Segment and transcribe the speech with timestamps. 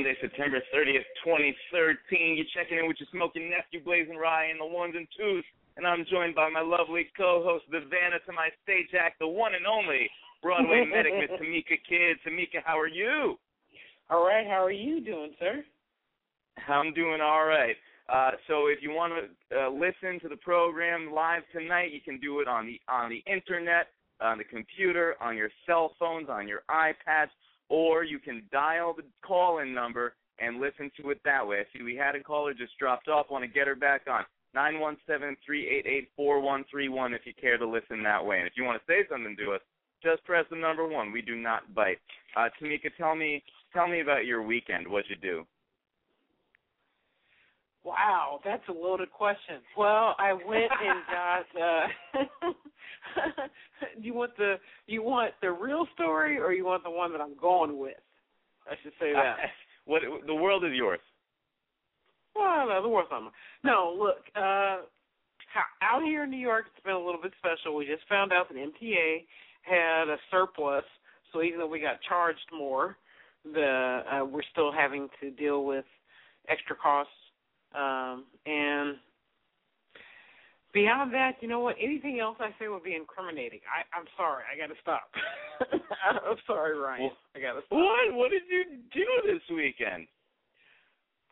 [0.00, 2.36] Is Monday, September 30th, 2013.
[2.36, 5.44] You're checking in with your smoking nephew, Blazing Ryan, the ones and twos,
[5.76, 9.54] and I'm joined by my lovely co-host, the Vanna to my stage act, the one
[9.54, 10.08] and only
[10.42, 12.16] Broadway medic, Miss Tamika Kidd.
[12.24, 13.36] Tamika, how are you?
[14.08, 15.62] All right, how are you doing, sir?
[16.68, 17.76] I'm doing all right.
[18.08, 22.18] Uh, so if you want to uh, listen to the program live tonight, you can
[22.20, 23.88] do it on the on the internet,
[24.20, 27.30] on the computer, on your cell phones, on your iPads
[27.70, 31.60] or you can dial the call-in number and listen to it that way.
[31.60, 33.30] I see we had a caller just dropped off.
[33.30, 36.88] Want to get her back on nine one seven three eight eight four one three
[36.88, 38.38] one if you care to listen that way.
[38.38, 39.60] And if you want to say something to us,
[40.02, 41.12] just press the number one.
[41.12, 41.98] We do not bite.
[42.36, 44.88] Uh, Tamika, tell me tell me about your weekend.
[44.88, 45.46] What'd you do?
[47.84, 49.56] Wow, that's a loaded question.
[49.76, 51.46] Well, I went and got.
[51.60, 52.52] uh
[53.98, 57.36] You want the you want the real story, or you want the one that I'm
[57.40, 57.96] going with?
[58.70, 59.36] I should say that.
[59.86, 61.00] what the world is yours.
[62.36, 63.32] Well, no, the world's not mine.
[63.64, 64.82] No, look, uh
[65.82, 67.74] out here in New York, it's been a little bit special.
[67.74, 69.24] We just found out that MTA
[69.62, 70.84] had a surplus,
[71.32, 72.96] so even though we got charged more,
[73.44, 75.84] the uh, we're still having to deal with
[76.48, 77.12] extra costs.
[77.74, 78.96] Um, and
[80.72, 81.76] beyond that, you know what?
[81.80, 83.60] Anything else I say would be incriminating.
[83.66, 84.44] I, I'm sorry.
[84.52, 85.10] I got to stop.
[86.30, 87.02] I'm sorry, Ryan.
[87.02, 87.78] Well, I got to stop.
[87.78, 90.06] What what did you do this weekend?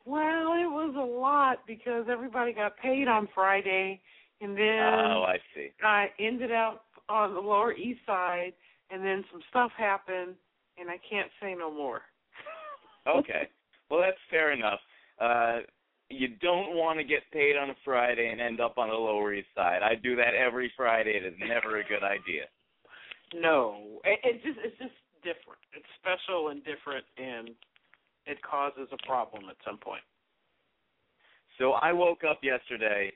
[0.05, 4.01] Well, it was a lot because everybody got paid on Friday,
[4.41, 5.69] and then Oh, I see.
[5.83, 8.53] I ended up on the Lower East Side,
[8.91, 10.35] and then some stuff happened,
[10.79, 12.03] and I can't say no more.
[13.07, 13.49] Okay.
[13.91, 14.81] Well, that's fair enough.
[15.19, 15.61] Uh,
[16.11, 19.35] you don't want to get paid on a Friday and end up on the Lower
[19.35, 19.83] East Side.
[19.83, 21.11] I do that every Friday.
[21.11, 22.45] It is never a good idea.
[23.35, 25.61] No, it, it just it's just different.
[25.75, 27.51] It's special and different, and
[28.27, 30.03] it causes a problem at some point.
[31.59, 33.13] So I woke up yesterday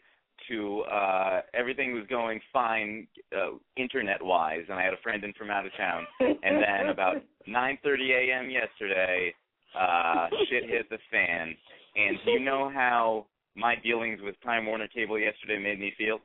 [0.49, 5.33] to uh everything was going fine uh, internet wise and I had a friend in
[5.35, 7.17] from out of town and then about
[7.49, 8.51] 9:30 a.m.
[8.51, 9.33] yesterday
[9.79, 11.55] uh shit hit the fan
[11.95, 16.21] and do you know how my dealings with Time Warner Cable yesterday made me feel?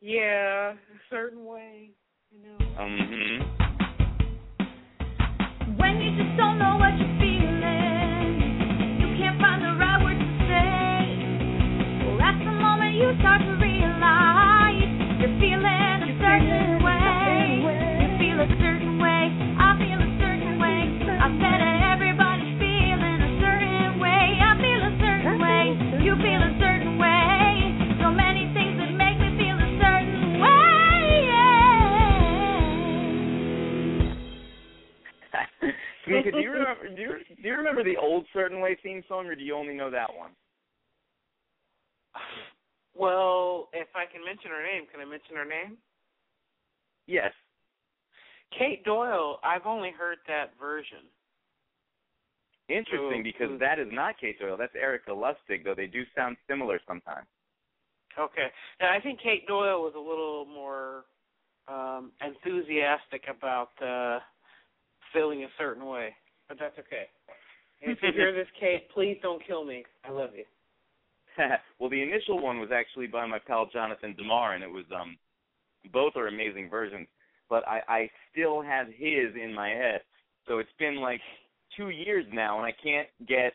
[0.00, 0.76] Yeah, a
[1.08, 1.90] certain way,
[2.30, 2.58] you know.
[2.58, 3.42] Mhm.
[5.78, 8.40] When you just don't know what you're feeling,
[9.00, 12.04] you can't find the right words to say.
[12.04, 13.61] Well, that's the moment you start to
[36.06, 39.26] Tamika, do you remember do you, do you remember the old Certain Way theme song
[39.26, 40.30] or do you only know that one?
[42.94, 45.78] Well, if I can mention her name, can I mention her name?
[47.06, 47.32] Yes.
[48.58, 49.38] Kate Doyle.
[49.42, 51.08] I've only heard that version.
[52.68, 54.56] Interesting So- because that is not Kate Doyle.
[54.56, 57.26] That's Erica Lustig, though they do sound similar sometimes.
[58.18, 58.52] Okay.
[58.80, 61.04] Now I think Kate Doyle was a little more
[61.68, 64.18] um enthusiastic about uh
[65.12, 66.14] feeling a certain way.
[66.48, 67.06] But that's okay.
[67.82, 69.84] And if you hear this, Kate, please don't kill me.
[70.04, 70.44] I love you.
[71.78, 75.16] well, the initial one was actually by my pal Jonathan Demar, and it was um,
[75.92, 77.08] both are amazing versions.
[77.48, 80.00] But I, I still have his in my head,
[80.48, 81.20] so it's been like
[81.76, 83.52] two years now, and I can't get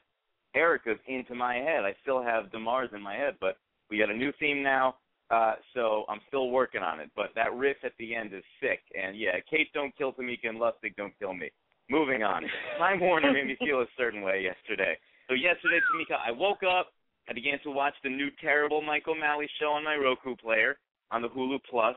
[0.55, 1.83] Erica's into my head.
[1.83, 3.57] I still have Demar's in my head, but
[3.89, 4.95] we got a new theme now,
[5.29, 7.09] uh, so I'm still working on it.
[7.15, 10.59] But that riff at the end is sick, and yeah, Kate don't kill Tamika and
[10.59, 11.49] Lustig don't kill me.
[11.89, 12.43] Moving on.
[12.77, 14.97] Time Warner made me feel a certain way yesterday.
[15.27, 16.87] So yesterday, Tamika, I woke up.
[17.29, 20.77] I began to watch the new terrible Michael O'Malley show on my Roku player
[21.11, 21.95] on the Hulu Plus.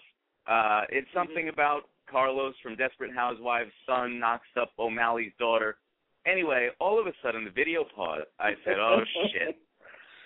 [0.49, 5.77] Uh, it's something about Carlos from Desperate Housewives' son knocks up O'Malley's daughter.
[6.27, 8.27] Anyway, all of a sudden the video paused.
[8.41, 9.01] I said, "Oh
[9.33, 9.57] shit!"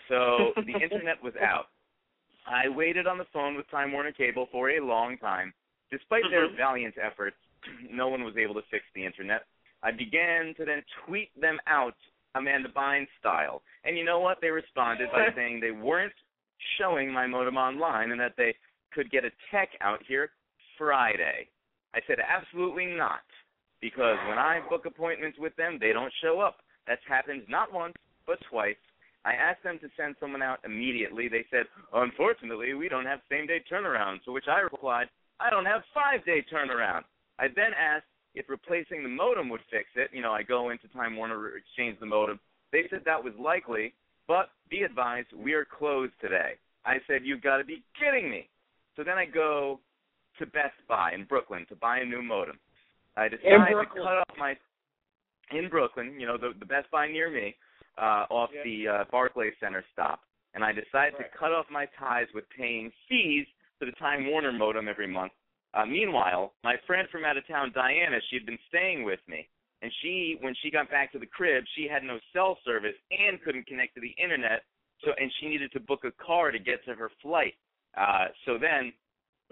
[0.08, 1.66] So the internet was out.
[2.46, 5.52] I waited on the phone with Time Warner Cable for a long time.
[5.90, 6.56] Despite their Mhm.
[6.56, 7.36] valiant efforts,
[7.90, 9.46] no one was able to fix the internet.
[9.82, 11.96] I began to then tweet them out
[12.34, 13.62] Amanda Bynes style.
[13.84, 14.40] And you know what?
[14.40, 16.14] They responded by saying they weren't
[16.78, 18.54] showing my modem online and that they
[18.92, 20.32] could get a tech out here
[20.78, 21.48] Friday.
[21.94, 23.22] I said, absolutely not.
[23.80, 26.62] Because when I book appointments with them, they don't show up.
[26.86, 27.94] That's happened not once,
[28.26, 28.76] but twice.
[29.24, 31.28] I asked them to send someone out immediately.
[31.28, 34.22] They said, unfortunately, we don't have same day turnaround.
[34.24, 35.08] To which I replied,
[35.40, 37.02] I don't have five day turnaround.
[37.38, 40.10] I then asked if replacing the modem would fix it.
[40.12, 42.38] You know, I go into Time Warner, exchange the modem.
[42.72, 43.94] They said that was likely,
[44.28, 46.54] but be advised, we are closed today.
[46.84, 48.48] I said, you've got to be kidding me.
[48.96, 49.80] So then I go
[50.38, 52.58] to Best Buy in Brooklyn to buy a new modem.
[53.16, 54.54] I decide to cut off my
[55.52, 57.54] in Brooklyn, you know, the the Best Buy near me,
[57.98, 58.62] uh, off Yeah.
[58.64, 60.22] the uh, Barclays Center stop,
[60.54, 61.30] and I decided Right.
[61.30, 63.46] to cut off my ties with paying fees
[63.78, 65.32] for the Time Warner modem every month.
[65.74, 69.48] Uh, meanwhile, my friend from out of town, Diana, she had been staying with me,
[69.82, 73.42] and she, when she got back to the crib, she had no cell service and
[73.42, 74.64] couldn't connect to the internet,
[75.04, 77.54] so and she needed to book a car to get to her flight.
[77.96, 78.92] Uh, so then,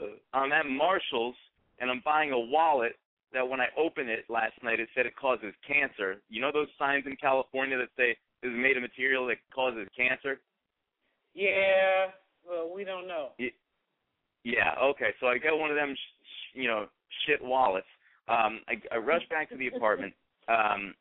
[0.00, 1.36] uh, I'm at Marshalls,
[1.80, 2.96] and I'm buying a wallet
[3.32, 6.22] that when I opened it last night, it said it causes cancer.
[6.28, 10.40] You know those signs in California that say is made of material that causes cancer?
[11.34, 12.06] Yeah.
[12.48, 13.30] Well, we don't know.
[14.44, 14.74] Yeah.
[14.82, 15.10] Okay.
[15.20, 16.86] So I got one of them, sh- sh- you know,
[17.26, 17.86] shit wallets.
[18.28, 20.14] Um, I, I rush back to the apartment,
[20.48, 20.94] um,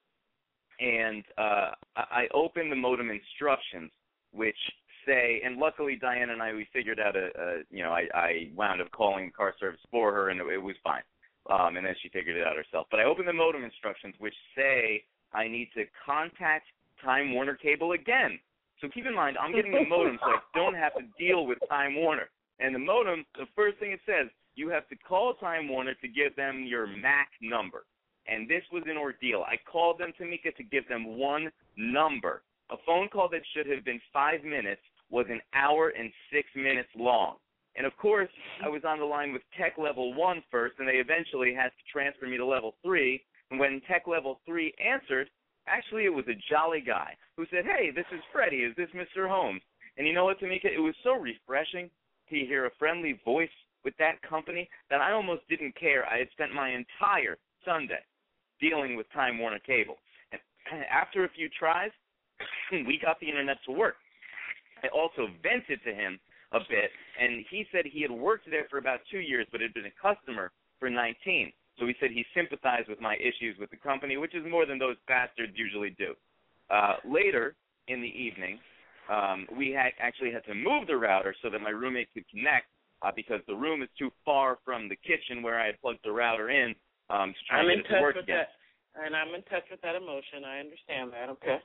[0.80, 3.92] and uh, I, I open the modem instructions,
[4.32, 4.58] which
[5.06, 8.50] say, and luckily Diane and I we figured out a, a you know, I, I
[8.56, 11.04] wound up calling car service for her, and it, it was fine.
[11.50, 12.86] Um, and then she figured it out herself.
[12.92, 15.04] But I opened the modem instructions, which say
[15.34, 16.68] I need to contact
[17.04, 18.40] Time Warner Cable again.
[18.80, 21.60] So keep in mind, I'm getting the modem, so I don't have to deal with
[21.70, 22.30] Time Warner.
[22.60, 26.08] And the modem, the first thing it says, you have to call Time Warner to
[26.08, 27.86] give them your MAC number.
[28.28, 29.44] And this was an ordeal.
[29.48, 32.44] I called them, Tamika, to give them one number.
[32.70, 36.90] A phone call that should have been five minutes was an hour and six minutes
[36.96, 37.36] long.
[37.76, 38.30] And of course,
[38.64, 41.92] I was on the line with Tech Level one first, and they eventually had to
[41.92, 43.22] transfer me to Level 3.
[43.50, 45.30] And when Tech Level 3 answered,
[45.72, 48.64] actually it was a jolly guy who said, Hey, this is Freddie.
[48.64, 49.28] Is this Mr.
[49.28, 49.62] Holmes?
[49.98, 50.66] And you know what, Tamika?
[50.66, 51.90] It was so refreshing
[52.30, 53.50] to hear a friendly voice
[53.84, 56.06] with that company that I almost didn't care.
[56.06, 58.00] I had spent my entire Sunday
[58.60, 59.98] dealing with Time Warner Cable.
[60.32, 60.42] And
[60.92, 61.92] after a few tries,
[62.72, 63.96] we got the internet to work.
[64.84, 66.20] I also vented to him
[66.54, 66.90] a bit,
[67.20, 70.02] and he said he had worked there for about two years, but had been a
[70.02, 71.52] customer for 19.
[71.82, 74.78] So he said he sympathized with my issues with the company, which is more than
[74.78, 76.14] those bastards usually do.
[76.70, 77.56] Uh, later
[77.88, 78.60] in the evening,
[79.10, 82.68] um, we had actually had to move the router so that my roommate could connect
[83.02, 86.12] uh, because the room is too far from the kitchen where I had plugged the
[86.12, 86.76] router in
[87.10, 88.38] um, to try I'm and in get it to touch work with again.
[88.46, 90.46] that, and I'm in touch with that emotion.
[90.46, 91.30] I understand that.
[91.34, 91.58] Okay.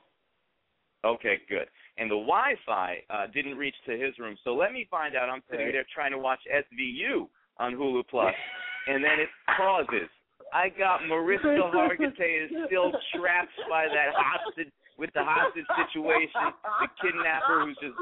[1.05, 1.69] Okay, good.
[1.99, 5.29] And the Wi-Fi uh, didn't reach to his room, so let me find out.
[5.29, 5.73] I'm sitting Right.
[5.73, 8.33] there trying to watch SVU on Hulu Plus,
[8.87, 10.09] and then it pauses.
[10.53, 16.41] I got Mariska Hargitay is still trapped by that hostage with the hostage situation,
[16.81, 17.93] the kidnapper who's just,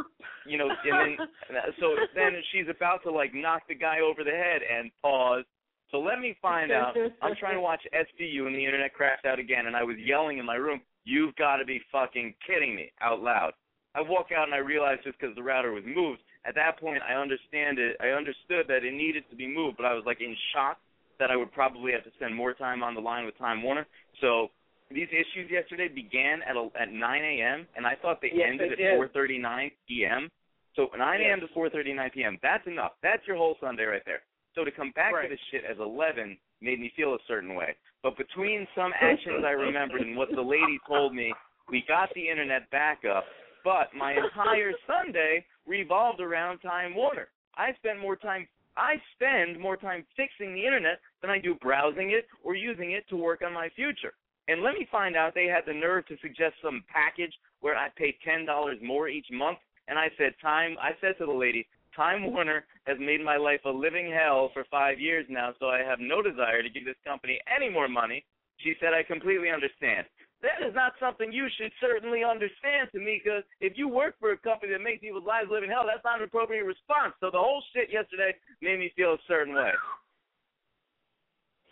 [0.48, 4.32] you know, and then so then she's about to like knock the guy over the
[4.32, 5.44] head and pause.
[5.92, 6.96] So let me find out.
[7.22, 10.38] I'm trying to watch SVU and the internet crashed out again, and I was yelling
[10.39, 13.54] in my room, "You've got to be fucking kidding me!" out loud.
[13.94, 16.22] I walk out and I realize just because the router was moved.
[16.48, 17.98] At that point, I understand it.
[18.00, 20.78] I understood that it needed to be moved, but I was like in shock
[21.20, 23.88] that I would probably have to spend more time on the line with Time Warner.
[24.22, 24.50] So
[24.92, 27.68] these issues yesterday began at a, at 9 a.m.
[27.75, 30.30] and I thought they Yes, ended at 4:39 p.m.
[30.75, 31.40] So 9 a.m.
[31.40, 32.38] to 4:39 p.m.
[32.44, 32.92] That's enough.
[33.02, 34.22] That's your whole Sunday right there.
[34.54, 35.24] So to come back Right.
[35.24, 37.75] to this shit as 11 made me feel a certain way.
[38.04, 41.34] But between some actions I remembered and what the lady told me,
[41.70, 43.25] we got the internet back up.
[43.66, 47.30] But my entire Sunday revolved around Time Warner.
[47.58, 48.48] I spent more time.
[48.78, 53.10] I spend more time fixing the internet than I do browsing it or using it
[53.10, 54.14] to work on my future.
[54.48, 57.88] And let me find out they had the nerve to suggest some package where I
[57.98, 59.58] pay ten dollars more each month.
[59.88, 60.76] And I said, time.
[60.80, 64.66] I said to the lady, Time Warner has made my life a living hell for
[64.70, 68.26] five years now, so I have no desire to give this company any more money.
[68.58, 70.06] She said, I completely understand.
[70.46, 73.42] That is not something you should certainly understand Tamika.
[73.60, 76.22] if you work for a company that makes people's lives live in hell, that's not
[76.22, 77.18] an appropriate response.
[77.20, 79.74] So the whole shit yesterday made me feel a certain way.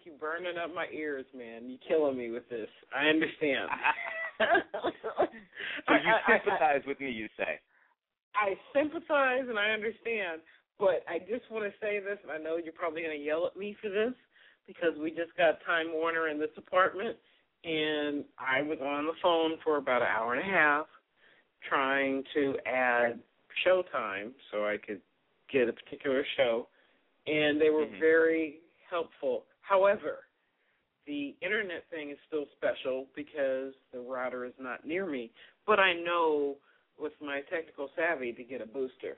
[0.04, 1.70] You're burning up my ears, man.
[1.70, 2.68] You're killing me with this.
[2.92, 3.70] I understand.
[5.88, 7.62] so you sympathize with me, you say?
[8.36, 10.42] I sympathize and I understand,
[10.80, 13.46] but I just want to say this, and I know you're probably going to yell
[13.46, 14.18] at me for this
[14.68, 17.16] because we just got Time Warner in this apartment,
[17.64, 20.88] and I was on the phone for about an hour and a half
[21.68, 23.20] trying to add
[23.66, 25.02] showtime so I could
[25.52, 26.68] get a particular show,
[27.28, 28.00] and they were Mhm.
[28.00, 29.46] very helpful.
[29.62, 30.26] However,
[31.06, 35.32] the internet thing is still special because the router is not near me,
[35.66, 36.58] but I know
[36.98, 39.18] with my technical savvy to get a booster.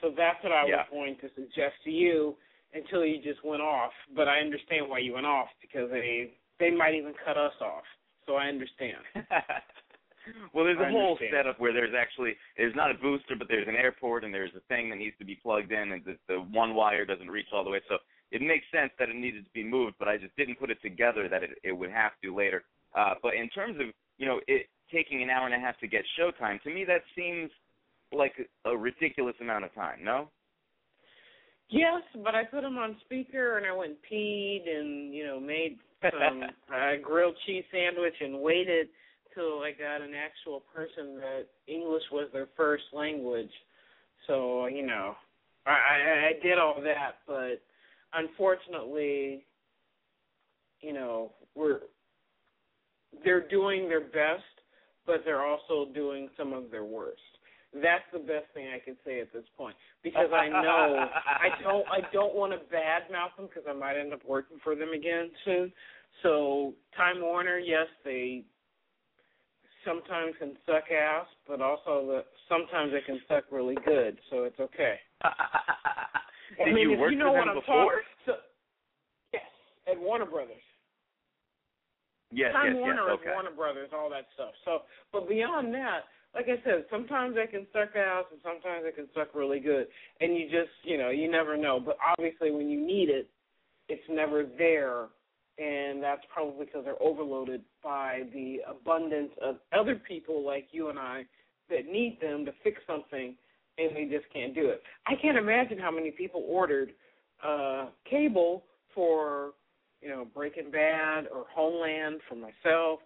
[0.00, 0.76] So that's what I Yeah.
[0.76, 2.36] was going to suggest to you
[2.74, 3.92] until you just went off.
[4.14, 7.84] But I understand why you went off because they they might even cut us off.
[8.26, 8.98] So I understand.
[10.52, 11.32] well, there's a I whole understand.
[11.36, 14.60] setup where there's actually there's not a booster, but there's an airport and there's a
[14.68, 17.64] thing that needs to be plugged in, and the, the one wire doesn't reach all
[17.64, 17.80] the way.
[17.88, 17.96] So
[18.32, 20.82] it makes sense that it needed to be moved, but I just didn't put it
[20.82, 22.64] together that it, it would have to later.
[22.94, 23.86] Uh, but in terms of
[24.18, 27.02] you know it taking an hour and a half to get showtime, to me that
[27.14, 27.50] seems
[28.12, 28.34] like
[28.64, 29.98] a, a ridiculous amount of time.
[30.02, 30.28] No.
[31.68, 35.40] Yes, but I put them on speaker and I went and peed and you know
[35.40, 38.88] made some uh, grilled cheese sandwich and waited
[39.34, 43.50] till I got an actual person that English was their first language.
[44.26, 45.14] So you know,
[45.66, 47.60] I, I, I did all that, but
[48.14, 49.44] unfortunately,
[50.80, 51.80] you know, we're
[53.24, 54.44] they're doing their best,
[55.06, 57.20] but they're also doing some of their worst.
[57.82, 61.86] That's the best thing I can say at this point because I know I don't
[61.88, 65.30] I don't want to badmouth them because I might end up working for them again
[65.44, 65.72] soon.
[66.22, 68.44] So Time Warner, yes, they
[69.84, 74.18] sometimes can suck ass, but also the, sometimes they can suck really good.
[74.30, 74.96] So it's okay.
[76.58, 77.84] Did I mean, you if work you know for what them I'm before?
[77.84, 78.00] talking.
[78.26, 78.32] So,
[79.32, 79.42] yes,
[79.90, 80.56] at Warner Brothers.
[82.32, 83.18] Yes, Time yes, Warner yes.
[83.20, 83.30] Okay.
[83.32, 84.50] Warner Brothers, all that stuff.
[84.64, 86.00] So, but beyond that,
[86.36, 89.86] like I said, sometimes they can suck ass and sometimes they can suck really good,
[90.20, 91.80] and you just, you know, you never know.
[91.80, 93.28] But obviously, when you need it,
[93.88, 95.06] it's never there,
[95.58, 100.98] and that's probably because they're overloaded by the abundance of other people like you and
[100.98, 101.24] I
[101.70, 103.34] that need them to fix something,
[103.78, 104.82] and they just can't do it.
[105.06, 106.92] I can't imagine how many people ordered
[107.44, 108.64] uh cable
[108.94, 109.52] for
[110.06, 113.00] you know, Breaking Bad or Homeland for myself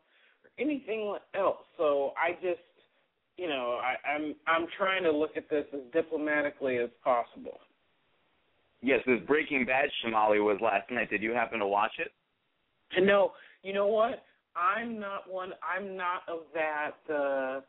[0.45, 1.59] or anything else.
[1.79, 2.61] So I just,
[3.37, 7.59] you know, I, I'm I'm trying to look at this as diplomatically as possible.
[8.83, 11.11] Yes, this Breaking Bad Shamali was last night.
[11.11, 12.13] Did you happen to watch it?
[13.03, 13.33] No,
[13.63, 14.25] you know what?
[14.57, 15.53] I'm not one.
[15.63, 17.61] I'm not of that uh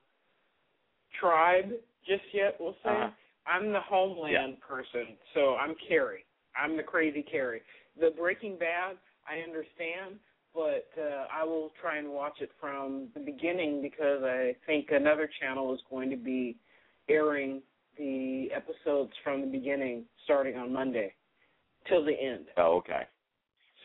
[1.19, 1.71] tribe
[2.07, 2.55] just yet.
[2.59, 3.09] We'll say Uh-huh.
[3.47, 6.25] I'm the Homeland person, so I'm Carrie.
[6.55, 7.61] I'm the crazy Carrie.
[7.99, 10.19] The Breaking Bad, I understand,
[10.53, 15.29] but uh, I will try and watch it from the beginning because I think another
[15.39, 16.57] channel is going to be
[17.09, 17.61] airing
[17.97, 21.13] the episodes from the beginning, starting on Monday
[21.87, 22.45] till the end.
[22.57, 23.03] Oh, okay.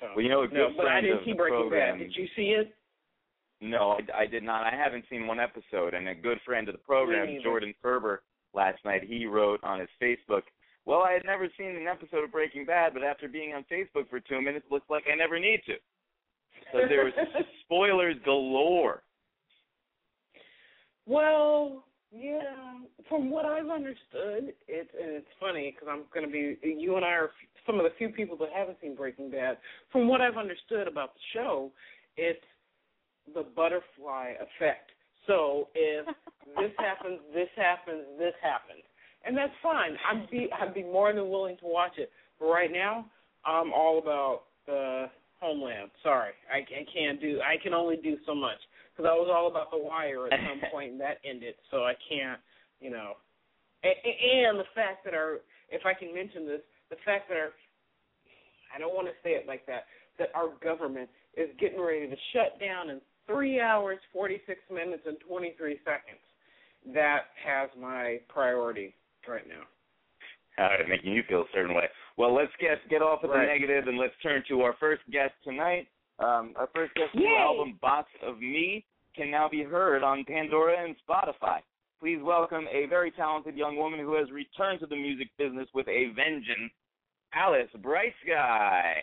[0.01, 2.05] So, Well, you know, a no, good but I didn't of see Breaking program- Bad.
[2.05, 2.75] Did you see it?
[3.63, 4.65] No, I, I did not.
[4.71, 5.95] I haven't seen one episode.
[5.95, 7.39] And a good friend of the program.
[7.43, 10.43] Jordan Ferber, last night he wrote on his Facebook,
[10.85, 14.11] "Well, I had never seen an episode of Breaking Bad, but after being on Facebook
[14.11, 15.77] for two minutes, it looks like I never need to."
[16.73, 17.13] So there was
[17.65, 19.03] spoilers galore.
[21.07, 22.41] Well, yeah.
[23.09, 27.05] From what I've understood, it's and it's funny because I'm going to be you and
[27.05, 27.31] I are
[27.67, 29.59] some of the few people that haven't seen Breaking Bad.
[29.93, 31.71] From what I've understood about the show,
[32.17, 32.41] it's
[33.35, 34.91] the butterfly effect.
[35.27, 36.07] So if
[36.59, 38.83] this happens, this happens, this happens,
[39.25, 39.97] and that's fine.
[40.11, 42.11] I'd be I'd be more than willing to watch it.
[42.41, 43.07] But right now,
[43.45, 45.07] I'm all about the
[45.41, 45.91] Homeland.
[46.03, 47.41] Sorry, I, I can't do.
[47.41, 48.59] I can only do so much
[48.93, 51.55] because I was all about the Wire at some point, and that ended.
[51.71, 52.41] So I can't,
[52.81, 53.15] you know.
[53.83, 55.41] And, and the fact that our,
[55.71, 57.53] if I can mention this, the fact that our,
[58.75, 59.85] I don't want to say it like that,
[60.19, 65.03] that our government is getting ready to shut down in three hours, forty six minutes,
[65.07, 66.25] and twenty three seconds.
[66.95, 68.95] That has my priority
[69.29, 69.65] right now.
[70.59, 71.85] All right, making you feel a certain way.
[72.17, 75.35] Well, let's get get off of the negative and let's turn to our first guest
[75.45, 75.89] tonight.
[76.19, 77.37] Um, our first guest Yay!
[77.39, 78.85] album, Box of Me,
[79.15, 81.59] can now be heard on Pandora and Spotify.
[82.01, 85.89] Please welcome a very talented young woman who has returned to the music business with
[85.89, 86.73] a vengeance,
[87.35, 88.95] Alice Bright Sky.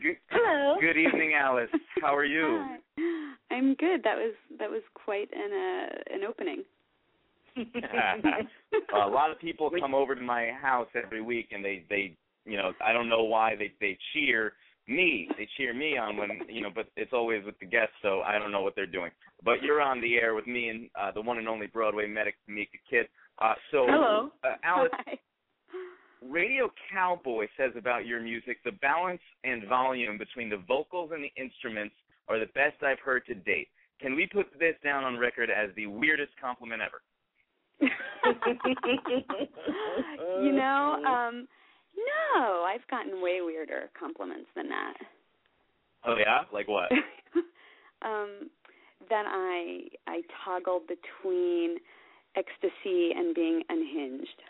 [0.00, 0.80] Good, Hello.
[0.80, 1.68] good evening, Alice.
[2.00, 2.64] How are you?
[2.98, 3.34] Hi.
[3.50, 4.02] I'm good.
[4.04, 6.64] That was that was quite an uh, an opening.
[8.94, 12.56] a lot of people come over to my house every week, and they they you
[12.56, 14.54] know I don't know why they they cheer
[14.88, 15.28] me.
[15.36, 18.38] They cheer me on when you know, but it's always with the guests, so I
[18.38, 19.10] don't know what they're doing.
[19.44, 22.36] But you're on the air with me and uh, the one and only Broadway medic,
[22.48, 23.08] Mika Kidd.
[23.38, 24.30] Uh, so, Hello.
[24.44, 25.18] uh, Alice, Hi.
[26.28, 31.32] Radio Cowboy says about your music the balance and volume between the vocals and the
[31.42, 31.94] instruments
[32.28, 33.68] are the best I've heard to date.
[34.00, 37.02] Can we put this down on record as the weirdest compliment ever?
[40.42, 41.48] you know, um
[42.34, 44.94] no, I've gotten way weirder compliments than that.
[46.04, 46.90] Oh yeah, like what?
[48.02, 48.50] um
[49.10, 51.78] that I I toggle between
[52.36, 54.42] ecstasy and being unhinged.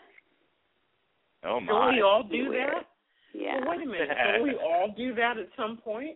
[1.45, 2.69] Oh Don't we all do Weird.
[2.73, 2.87] that?
[3.33, 3.59] Yeah.
[3.59, 4.09] Well, wait a minute.
[4.09, 6.15] Don't we all do that at some point?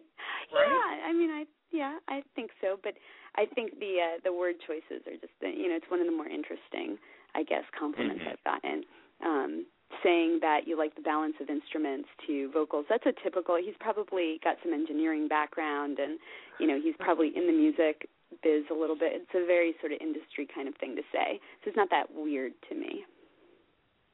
[0.54, 2.94] Yeah, I mean, I yeah, I think so, but
[3.36, 6.06] I think the uh, the word choices are just the, you know it's one of
[6.06, 6.98] the more interesting,
[7.36, 8.32] I guess, compliments Mhm.
[8.32, 8.84] I've gotten.
[9.26, 9.66] Um,
[10.04, 12.86] saying that you like the balance of instruments to vocals.
[12.90, 13.56] That's a typical.
[13.56, 16.20] He's probably got some engineering background, and
[16.60, 18.08] you know he's probably in the music
[18.44, 19.14] biz a little bit.
[19.16, 21.40] It's a very sort of industry kind of thing to say.
[21.64, 23.06] So it's not that weird to me.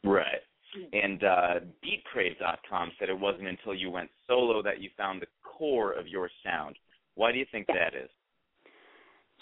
[0.03, 0.41] Right.
[0.93, 5.93] And uh, BeatCrave.com said it wasn't until you went solo that you found the core
[5.93, 6.77] of your sound.
[7.15, 7.75] Why do you think Yeah.
[7.75, 8.09] that is?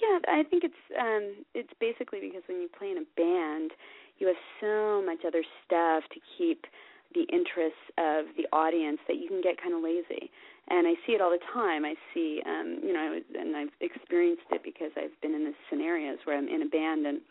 [0.02, 3.72] Yeah, I think it's um it's basically because when you play in a band,
[4.18, 6.66] you have so much other stuff to keep
[7.14, 10.32] the interests of the audience that you can get kind of lazy.
[10.70, 11.86] And I see it all the time.
[11.86, 16.18] I see um you know and I've experienced it because I've been in the scenarios
[16.26, 17.22] where I'm in a band and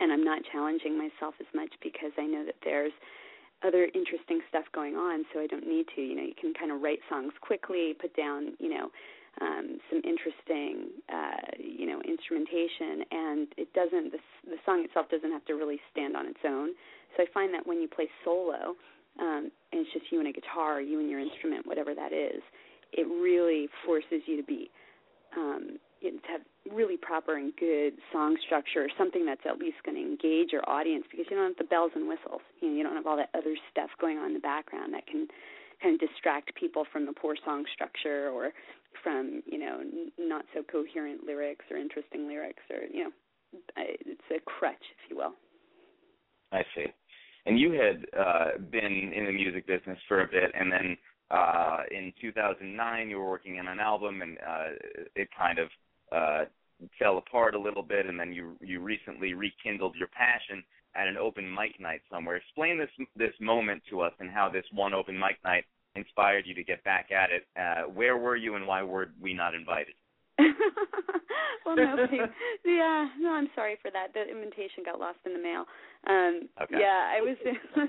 [0.00, 2.92] and I'm not challenging myself as much because I know that there's
[3.62, 6.02] other interesting stuff going on so I don't need to.
[6.02, 8.90] You know, you can kind of write songs quickly, put down, you know,
[9.40, 14.12] um, some interesting, uh, you know, instrumentation, and it doesn't.
[14.12, 16.70] The, the song itself doesn't have to really stand on its own.
[17.16, 18.76] So I find that when you play solo,
[19.20, 22.42] um, and it's just you and a guitar, you and your instrument, whatever that is,
[22.92, 24.70] it really forces you to be
[25.36, 25.78] um,
[26.28, 30.52] have really proper and good song structure, or something that's at least going to engage
[30.52, 32.42] your audience, because you don't have the bells and whistles.
[32.60, 35.06] You know, you don't have all that other stuff going on in the background that
[35.06, 35.28] can
[35.82, 38.50] kind of distract people from the poor song structure or
[39.02, 43.10] from you know n- not so coherent lyrics or interesting lyrics or you know
[43.76, 45.32] it's a crutch if you will
[46.52, 46.86] I see.
[47.46, 50.96] And you had uh, been in the music business for a bit, and then
[51.30, 54.76] uh, in 2009 you were working on an album, and uh,
[55.16, 55.68] it kind of
[56.12, 56.44] uh,
[56.98, 60.62] fell apart a little bit, and then you you recently rekindled your passion
[60.94, 62.36] at an open mic night somewhere.
[62.36, 66.54] Explain this this moment to us, and how this one open mic night inspired you
[66.54, 67.46] to get back at it.
[67.58, 69.94] Uh, where were you, and why were we not invited?
[71.66, 71.94] well no
[72.64, 75.64] yeah no i'm sorry for that the invitation got lost in the mail
[76.08, 76.76] um Okay.
[76.80, 77.54] yeah i was in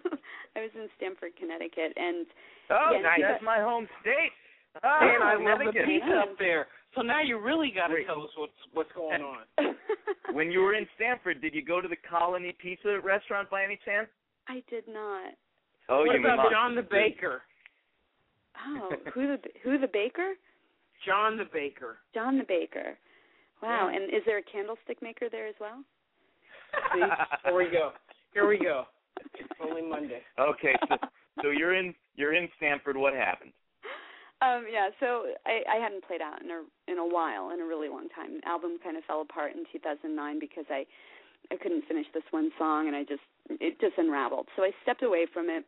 [0.56, 2.28] i was in stamford connecticut and
[2.70, 3.20] Oh, Yeah, nice.
[3.22, 4.32] That's my home state.
[4.84, 5.86] Oh, and I love the Connecticut.
[5.86, 6.68] pizza up there.
[6.96, 9.26] So now you really got to tell us what's what's going uh,
[9.66, 9.76] on.
[10.34, 13.78] When you were in Stamford, did you go to the Colony Pizza restaurant by any
[13.86, 14.08] chance?
[14.48, 15.34] i did not
[15.90, 16.52] Oh, what you about must.
[16.52, 17.42] John the Baker?
[18.68, 20.34] oh who the who the baker
[21.06, 21.98] John the Baker.
[22.14, 22.98] john the baker
[23.62, 23.96] wow Yeah.
[23.96, 25.84] and is there a candlestick maker there as well
[26.94, 27.02] See,
[27.46, 27.92] here we go.
[28.34, 28.86] Here we go.
[29.40, 30.22] It's only Monday.
[30.40, 30.96] okay, so,
[31.44, 32.98] so you're in you're in Stamford.
[32.98, 33.52] What happened?
[34.44, 37.66] Um, yeah, so I, I hadn't played out in a in a while, in a
[37.66, 38.42] really long time.
[38.42, 40.86] The album kind of fell apart in 2009 because I
[41.52, 44.48] I couldn't finish this one song, and I just it just unraveled.
[44.56, 45.64] So I stepped away from it,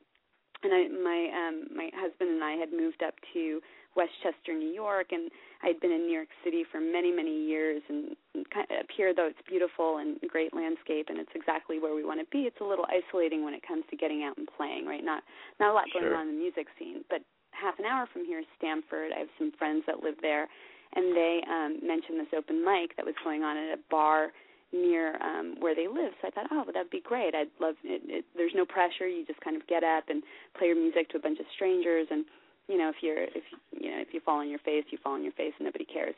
[0.63, 3.61] and I my um my husband and I had moved up to
[3.95, 5.31] Westchester, New York, and
[5.63, 7.81] I had been in New York City for many many years.
[7.87, 8.11] And
[8.51, 12.03] kind of up here, though it's beautiful and great landscape, and it's exactly where we
[12.03, 12.43] want to be.
[12.43, 15.03] It's a little isolating when it comes to getting out and playing, right?
[15.03, 15.23] Not
[15.63, 16.15] not a lot going Sure.
[16.19, 17.21] on in the music scene, but
[17.59, 19.11] half an hour from here is Stamford.
[19.15, 20.47] I have some friends that live there,
[20.93, 24.31] and they um, mentioned this open mic that was going on at a bar
[24.73, 26.11] near um, where they live.
[26.21, 27.33] So I thought, oh, well, that'd be great.
[27.35, 27.75] I'd love.
[27.83, 29.07] It, it, there's no pressure.
[29.07, 30.23] You just kind of get up and
[30.57, 32.25] play your music to a bunch of strangers, and
[32.67, 35.13] you know, if you're if you know if you fall on your face, you fall
[35.13, 36.15] on your face, and nobody cares.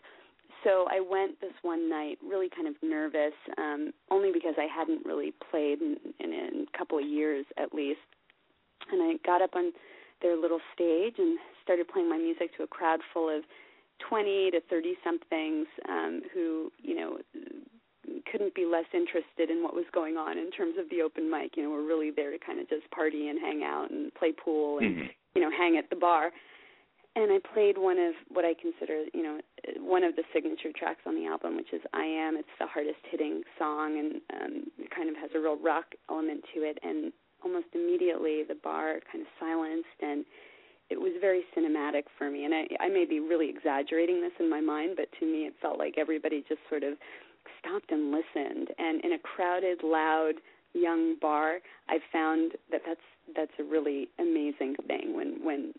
[0.64, 5.06] So I went this one night, really kind of nervous, um, only because I hadn't
[5.06, 8.00] really played in, in, in a couple of years at least.
[8.92, 9.72] And I got up on
[10.22, 13.44] their little stage and started playing my music to a crowd full of
[14.08, 17.18] 20 to 30 somethings um, who, you know,
[18.32, 21.58] couldn't be less interested in what was going on in terms of the open mic.
[21.58, 24.32] You know, we're really there to kind of just party and hang out and play
[24.32, 25.10] pool and Mhm.
[25.36, 26.32] you know hang at the bar.
[27.16, 29.42] and I played one of what I consider, you know,
[29.80, 33.00] one of the signature tracks on the album, which is "I Am." It's the hardest
[33.10, 36.78] hitting song, and um, it kind of has a real rock element to it.
[36.84, 37.12] And
[37.44, 40.26] almost immediately, the bar kind of silenced, and
[40.90, 42.46] it was very cinematic for me.
[42.46, 45.54] And I, I may be really exaggerating this in my mind, but to me, it
[45.62, 46.94] felt like everybody just sort of
[47.60, 48.70] stopped and listened.
[48.78, 50.36] And in a crowded, loud,
[50.74, 53.02] young bar, I found that that's
[53.36, 55.74] that's a really amazing thing when when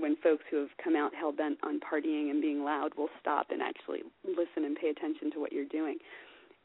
[0.00, 3.46] when folks who have come out hell bent on partying and being loud will stop
[3.50, 5.96] and actually listen and pay attention to what you're doing.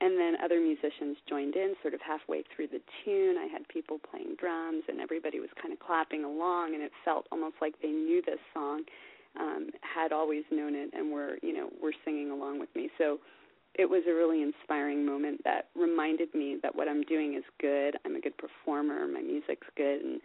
[0.02, 3.38] And then other musicians joined in sort of halfway through the tune.
[3.38, 7.28] I had people playing drums and everybody was kind of clapping along and it felt
[7.32, 8.84] almost like they knew this song,
[9.40, 12.90] um, had always known it and were, you know, were singing along with me.
[12.98, 13.20] So
[13.78, 17.96] it was a really inspiring moment that reminded me that what I'm doing is good.
[18.06, 19.06] I'm a good performer.
[19.08, 20.22] My music's good, and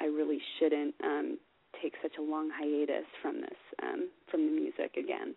[0.00, 1.38] I really shouldn't um,
[1.80, 5.34] take such a long hiatus from this, um, from the music again.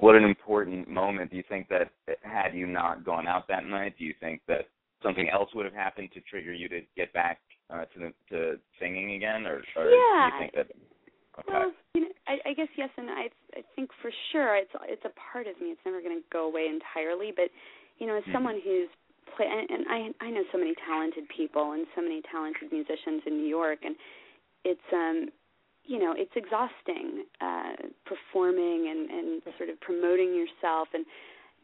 [0.00, 1.30] What an important moment.
[1.30, 1.90] Do you think that
[2.22, 4.68] had you not gone out that night, do you think that
[5.02, 8.58] something else would have happened to trigger you to get back uh, to the, to
[8.80, 10.30] singing again, or, or yeah.
[10.30, 10.66] do you think that?
[11.38, 11.52] Okay.
[11.52, 15.04] Well, you know, I, I guess yes, and I I think for sure it's it's
[15.04, 15.68] a part of me.
[15.68, 17.48] It's never going to go away entirely, but
[17.98, 18.32] you know, as Mm-hmm.
[18.32, 18.88] someone who's
[19.36, 23.22] play and, and I I know so many talented people and so many talented musicians
[23.26, 23.94] in New York, and
[24.64, 25.28] it's um
[25.90, 27.74] you know it's exhausting uh
[28.06, 31.04] performing and and sort of promoting yourself and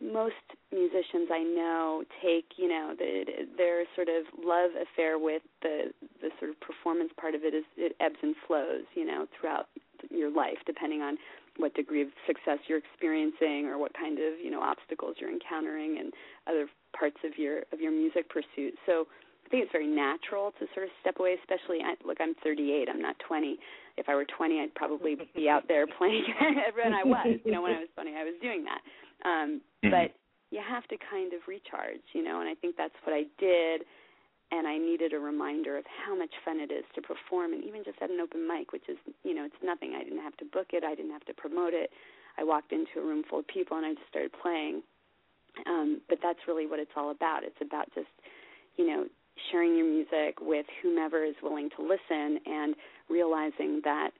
[0.01, 3.25] most musicians I know take, you know, the,
[3.57, 7.65] their sort of love affair with the the sort of performance part of it is
[7.77, 9.69] it ebbs and flows, you know, throughout
[10.11, 11.17] your life, depending on
[11.57, 15.99] what degree of success you're experiencing or what kind of you know obstacles you're encountering
[15.99, 16.13] and
[16.47, 18.75] other parts of your of your music pursuit.
[18.85, 19.07] So
[19.47, 22.89] I think it's very natural to sort of step away, especially I, look, I'm 38,
[22.91, 23.57] I'm not 20.
[23.97, 26.25] If I were 20, I'd probably be out there playing,
[26.85, 28.81] and I was, you know, when I was 20, I was doing that.
[29.25, 29.91] Um, Mhm.
[29.91, 30.15] but
[30.51, 33.85] you have to kind of recharge, you know, and I think that's what I did.
[34.53, 37.83] And I needed a reminder of how much fun it is to perform, and even
[37.83, 39.95] just at an open mic, which is, you know, it's nothing.
[39.95, 41.91] I didn't have to book it, I didn't have to promote it.
[42.39, 44.83] I walked into a room full of people and I just started playing.
[45.67, 47.43] Um, but that's really what it's all about.
[47.43, 48.13] It's about just,
[48.77, 49.07] you know,
[49.51, 52.75] sharing your music with whomever is willing to listen and
[53.09, 54.11] realizing that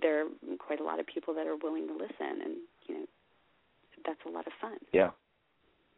[0.00, 0.28] there are
[0.58, 2.54] quite a lot of people that are willing to listen and
[2.86, 3.06] you know
[4.06, 5.10] that's a lot of fun Yeah.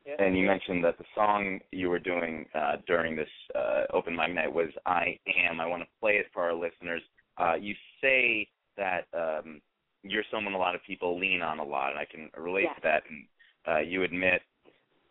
[0.07, 0.25] Yeah.
[0.25, 4.33] And you mentioned that the song you were doing uh, during this uh, open mic
[4.33, 7.03] night was "I Am." I want to play it for our listeners.
[7.39, 9.61] Uh, you say that um,
[10.05, 12.77] you're someone a lot of people lean on a lot, and I can relate Yes.
[12.77, 13.03] to that.
[13.11, 13.27] And
[13.67, 14.43] uh, you admit,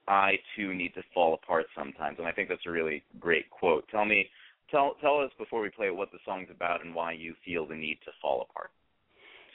[0.08, 3.88] I too need to fall apart sometimes, and I think that's a really great quote.
[3.90, 4.28] Tell me,
[4.70, 7.76] tell tell us before we play what the song's about and why you feel the
[7.76, 8.72] need to fall apart.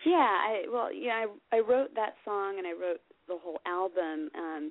[0.06, 4.30] yeah i well yeah i i wrote that song and i wrote the whole album
[4.36, 4.70] um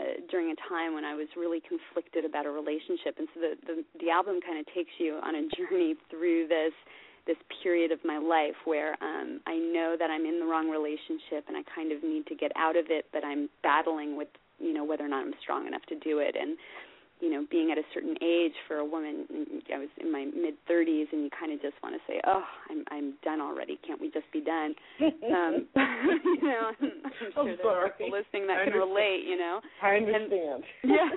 [0.00, 3.52] uh, during a time when I was really conflicted about a relationship, and so the
[3.66, 6.72] the, the album kind of takes you on a journey through this
[7.26, 11.46] this period of my life where um I know that I'm in the wrong relationship
[11.46, 14.72] and I kind of need to get out of it, but I'm battling with you
[14.72, 16.56] know whether or not I'm strong enough to do it, and
[17.20, 19.26] you know being at a certain age for a woman,
[19.72, 22.42] I was in my mid 30s, and you kind of just want to say, oh,
[22.70, 23.78] I'm I'm done already.
[23.86, 24.74] Can't we just be done?
[25.00, 27.90] um you know i'm, I'm sure I'm there are sorry.
[27.98, 30.64] people listening that can relate you know I understand.
[30.84, 31.08] yeah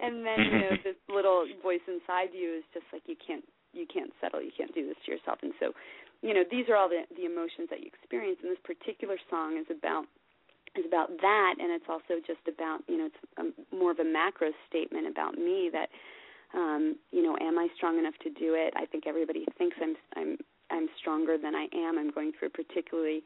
[0.00, 3.86] and then you know this little voice inside you is just like you can't you
[3.92, 5.72] can't settle you can't do this to yourself and so
[6.22, 9.58] you know these are all the the emotions that you experience and this particular song
[9.58, 10.06] is about
[10.76, 14.04] is about that and it's also just about you know it's a, more of a
[14.04, 15.88] macro statement about me that
[16.56, 19.94] um you know am i strong enough to do it i think everybody thinks i'm
[20.16, 20.36] i'm
[20.70, 23.22] i'm stronger than i am i'm going through a particularly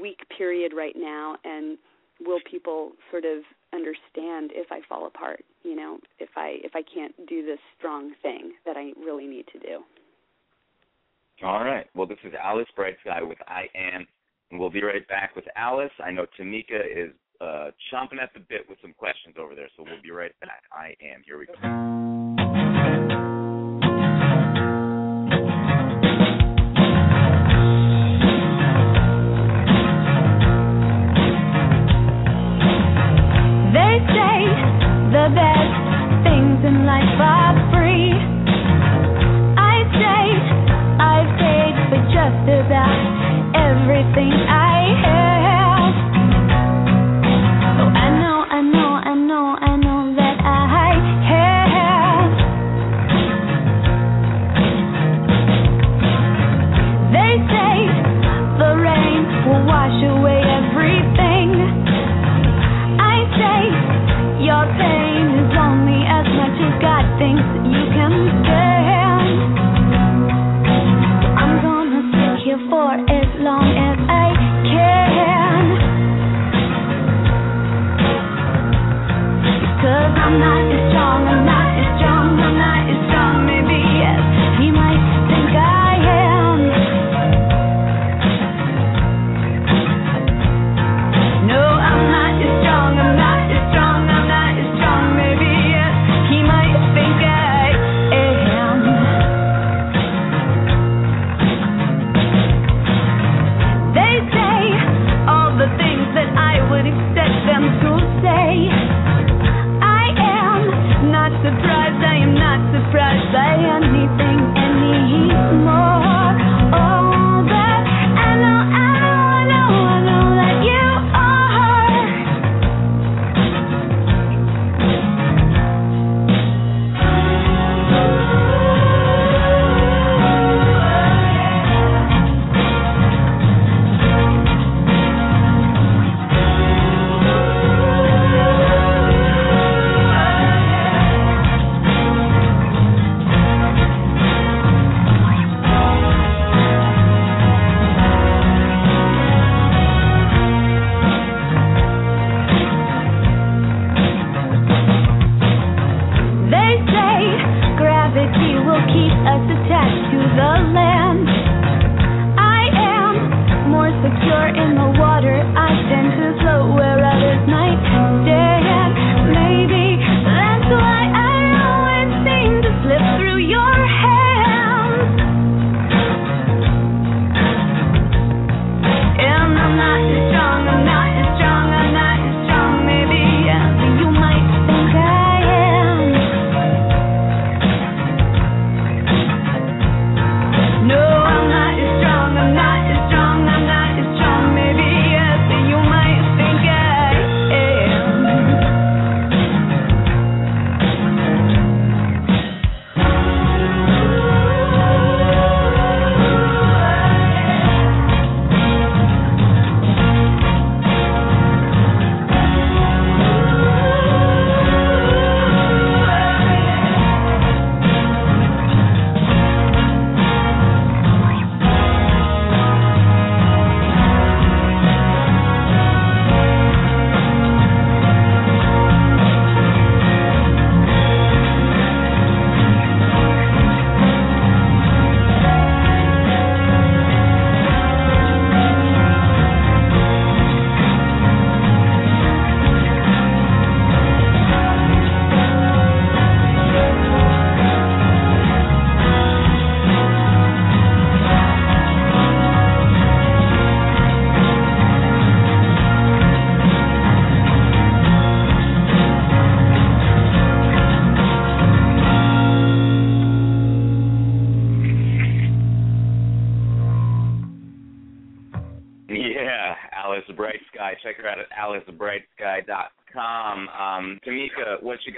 [0.00, 1.78] weak period right now and
[2.20, 6.82] will people sort of understand if i fall apart you know if i if i
[6.82, 9.82] can't do this strong thing that i really need to do
[11.42, 11.86] All right.
[11.94, 14.06] Well, this is Alice BrightSky with I Am.
[14.50, 15.92] We'll be right back with Alice.
[16.02, 19.84] I know Tamika is uh, chomping at the bit with some questions over there, so
[19.84, 20.62] we'll be right back.
[20.72, 21.22] I Am.
[21.24, 21.52] Here we go.
[33.74, 34.38] They say
[35.12, 37.37] the best things in life are
[43.90, 44.67] everything I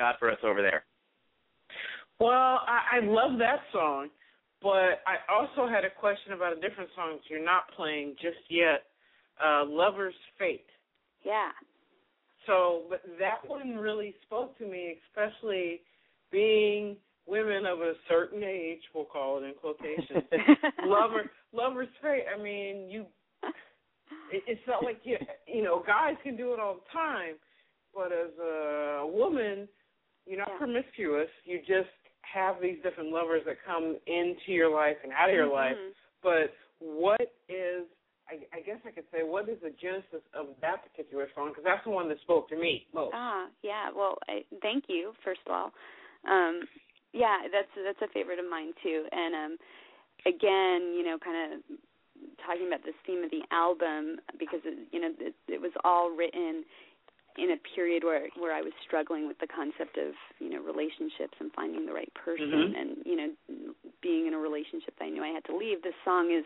[0.01, 0.85] got for us over there?
[2.19, 4.09] Well, I, I love that song,
[4.63, 8.41] but I also had a question about a different song that you're not playing just
[8.49, 8.85] yet.
[9.43, 10.67] Uh, Lover's Fate.
[11.25, 11.51] Yeah.
[12.47, 15.81] So, but that one really spoke to me, especially
[16.33, 20.25] being women of a certain age, we'll call it in quotations.
[20.87, 22.25] Lover, lover's fate.
[22.35, 23.07] I mean, you.
[24.33, 27.35] It, it's not like you, you know, guys can do it all the time,
[27.95, 29.69] but as a woman,
[30.27, 30.59] you're not Yeah.
[30.59, 31.31] promiscuous.
[31.45, 31.91] You just
[32.23, 35.77] have these different lovers that come into your life and out of your life.
[35.77, 35.95] Mhm.
[36.23, 37.87] But what is,
[38.29, 41.49] I, I guess I could say, what is the genesis of that particular song?
[41.49, 43.13] Because that's the one that spoke to me most.
[43.15, 43.91] Ah, yeah.
[43.91, 45.73] Well, I, thank you first of all.
[46.25, 46.69] Um,
[47.13, 49.07] yeah, that's that's a favorite of mine too.
[49.11, 49.59] And um,
[50.27, 51.61] again, you know, kind of
[52.45, 56.11] talking about this theme of the album because it, you know it, it was all
[56.11, 56.65] written
[57.39, 61.35] in a period where where I was struggling with the concept of you know relationships
[61.39, 62.81] and finding the right person Mhm.
[62.81, 65.83] and you know being in a relationship that I knew I had to leave.
[65.83, 66.45] This song is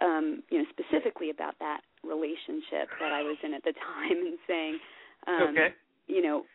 [0.00, 4.38] um, you know specifically about that relationship that I was in at the time and
[4.46, 4.80] saying
[5.26, 5.74] um, okay.
[6.06, 6.46] you know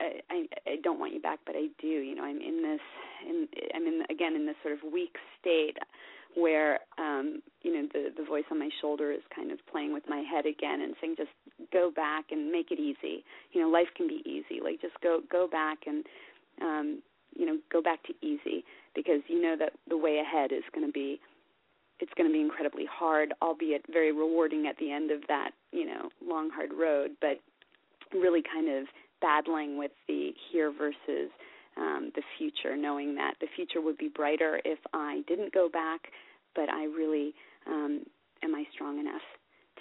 [0.00, 1.88] I, I I don't want you back, but I do.
[1.88, 2.80] You know, I'm in this,
[3.26, 5.78] in I'm in again in this sort of weak state.
[6.36, 10.04] Where um you know the the voice on my shoulder is kind of playing with
[10.08, 11.30] my head again and saying just
[11.72, 13.24] go back and make it easy.
[13.52, 14.60] You know life can be easy.
[14.62, 16.04] Like just go go back and
[16.60, 17.02] um
[17.34, 20.86] you know go back to easy because you know that the way ahead is going
[20.86, 21.20] to be
[21.98, 25.86] it's going to be incredibly hard albeit very rewarding at the end of that you
[25.86, 27.40] know long hard road but
[28.14, 28.86] really kind of
[29.20, 31.30] battling with the here versus
[31.76, 36.00] um, the future, knowing that the future would be brighter if I didn't go back,
[36.56, 37.34] but I really
[37.66, 38.02] um,
[38.42, 39.22] am I strong enough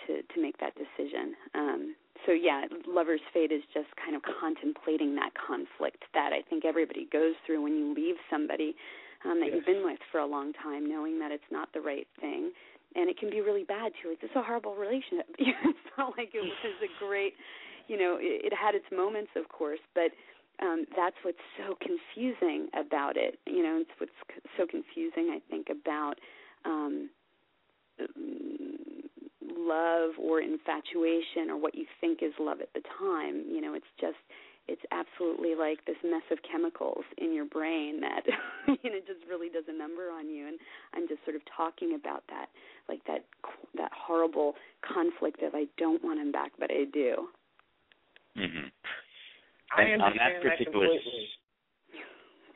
[0.05, 1.33] to to make that decision.
[1.55, 6.65] Um, so yeah, lover's fate is just kind of contemplating that conflict that I think
[6.65, 8.75] everybody goes through when you leave somebody
[9.25, 9.55] um, that Yes.
[9.55, 12.51] you've been with for a long time, knowing that it's not the right thing,
[12.95, 14.09] and it can be really bad too.
[14.09, 15.27] Like this is a horrible relationship.
[15.39, 17.33] it's not like it was a great,
[17.87, 20.11] you know, it, it had its moments, of course, but
[20.61, 23.39] um, that's what's so confusing about it.
[23.45, 24.19] You know, it's what's
[24.57, 26.15] so confusing, I think, about
[26.65, 27.09] um,
[29.65, 33.45] love or infatuation or what you think is love at the time.
[33.49, 34.17] You know, it's just
[34.67, 38.25] it's absolutely like this mess of chemicals in your brain that
[38.83, 40.57] you know just really does a number on you and
[40.93, 42.47] I'm just sort of talking about that
[42.89, 43.25] like that
[43.77, 47.29] that horrible conflict of I don't want him back but I do.
[48.35, 48.69] hmm
[49.77, 51.29] I And on understand that particular completely.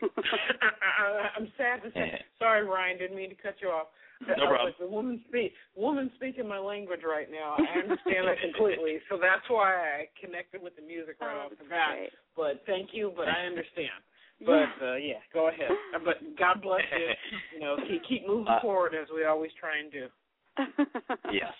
[1.38, 2.21] I'm sad to say.
[2.39, 2.97] Sorry, Ryan.
[2.97, 3.88] Didn't mean to cut you off.
[4.27, 4.73] No Uh, problem.
[4.77, 5.53] but The woman speak.
[5.75, 7.55] Woman speaking my language right now.
[7.57, 8.99] I understand that completely.
[9.09, 11.95] So that's why I connected with the music right oh, off the bat.
[11.95, 12.09] great.
[12.35, 13.12] But thank you.
[13.15, 13.89] But I understand.
[14.45, 15.67] But uh, yeah, go ahead.
[15.93, 17.07] Uh, But God bless you.
[17.55, 20.07] You know, keep keep moving Uh, forward as we always try and do.
[21.29, 21.51] yes.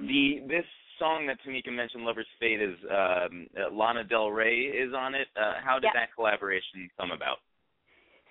[0.00, 0.64] The this
[0.98, 5.28] song that Tamika mentioned, "Lover's Fate," is um, uh, Lana Del Rey is on it.
[5.36, 6.00] Uh, how did Yeah.
[6.00, 7.40] that collaboration come about?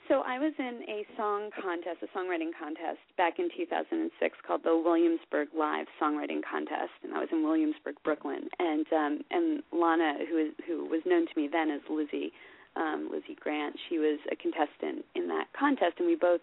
[0.09, 4.75] So I was in a song contest, a songwriting contest back in 2006 called the
[4.75, 8.49] Williamsburg Live Songwriting Contest, and I was in Williamsburg, Brooklyn.
[8.59, 12.33] And um, and Lana, who is who was known to me then as Lizzie,
[12.75, 16.41] um, Lizzie Grant, she was a contestant in that contest, and we both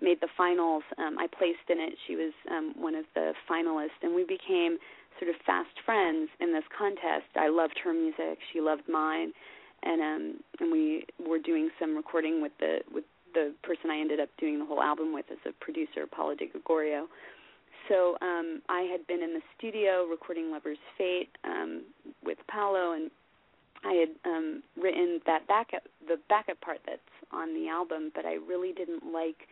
[0.00, 0.84] made the finals.
[0.96, 1.94] Um, I placed in it.
[2.06, 4.78] She was um, one of the finalists, and we became
[5.18, 7.26] sort of fast friends in this contest.
[7.34, 9.32] I loved her music; she loved mine
[9.82, 14.20] and um and we were doing some recording with the with the person I ended
[14.20, 17.06] up doing the whole album with as a producer, Paolo De Gregorio.
[17.88, 21.82] So um I had been in the studio recording Lover's Fate um
[22.24, 23.10] with Paolo and
[23.84, 27.00] I had um written that backup the backup part that's
[27.32, 29.48] on the album, but I really didn't like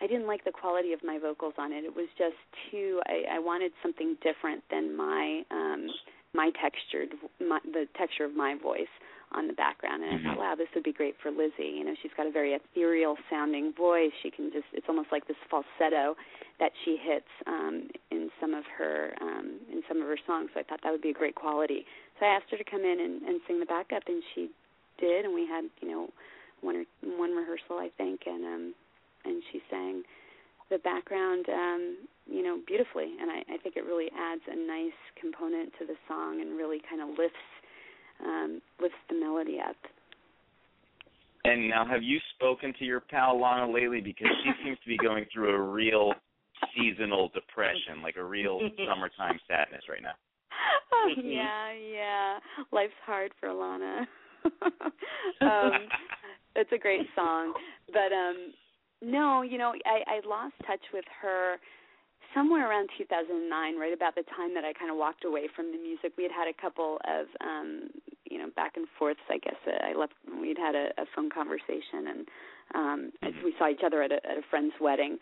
[0.00, 1.84] I didn't like the quality of my vocals on it.
[1.84, 2.36] It was just
[2.70, 5.88] too I, I wanted something different than my um
[6.34, 8.92] my textured my, the texture of my voice
[9.32, 11.74] on the background and I thought, wow, this would be great for Lizzie.
[11.74, 14.12] You know, she's got a very ethereal sounding voice.
[14.22, 16.14] She can just it's almost like this falsetto
[16.58, 20.50] that she hits um in some of her um in some of her songs.
[20.54, 21.84] So I thought that would be a great quality.
[22.18, 24.48] So I asked her to come in and, and sing the backup and she
[24.98, 26.08] did and we had, you know,
[26.62, 26.84] one or
[27.18, 28.74] one rehearsal I think and um
[29.24, 30.02] and she sang
[30.70, 31.96] the background um
[32.30, 35.94] you know beautifully and I, I think it really adds a nice component to the
[36.08, 37.42] song and really kind of lifts
[38.24, 39.76] um lifts the melody up
[41.44, 44.00] And now, have you spoken to your pal Lana lately?
[44.00, 46.12] Because she seems to be going through a real
[46.74, 50.16] seasonal depression, like a real summertime sadness right now.
[50.92, 52.38] oh yeah yeah
[52.72, 54.06] life's hard for lana
[55.42, 55.72] um
[56.54, 57.52] it's a great song
[57.92, 58.52] but um
[59.02, 61.56] no you know i i lost touch with her
[62.36, 65.78] somewhere around 2009 right about the time that i kind of walked away from the
[65.78, 67.88] music we had had a couple of um
[68.30, 71.30] you know back and forths i guess uh, i left we'd had a, a phone
[71.30, 72.20] conversation and
[72.74, 73.42] um Mhm.
[73.42, 75.16] we saw each other at a at a friend's wedding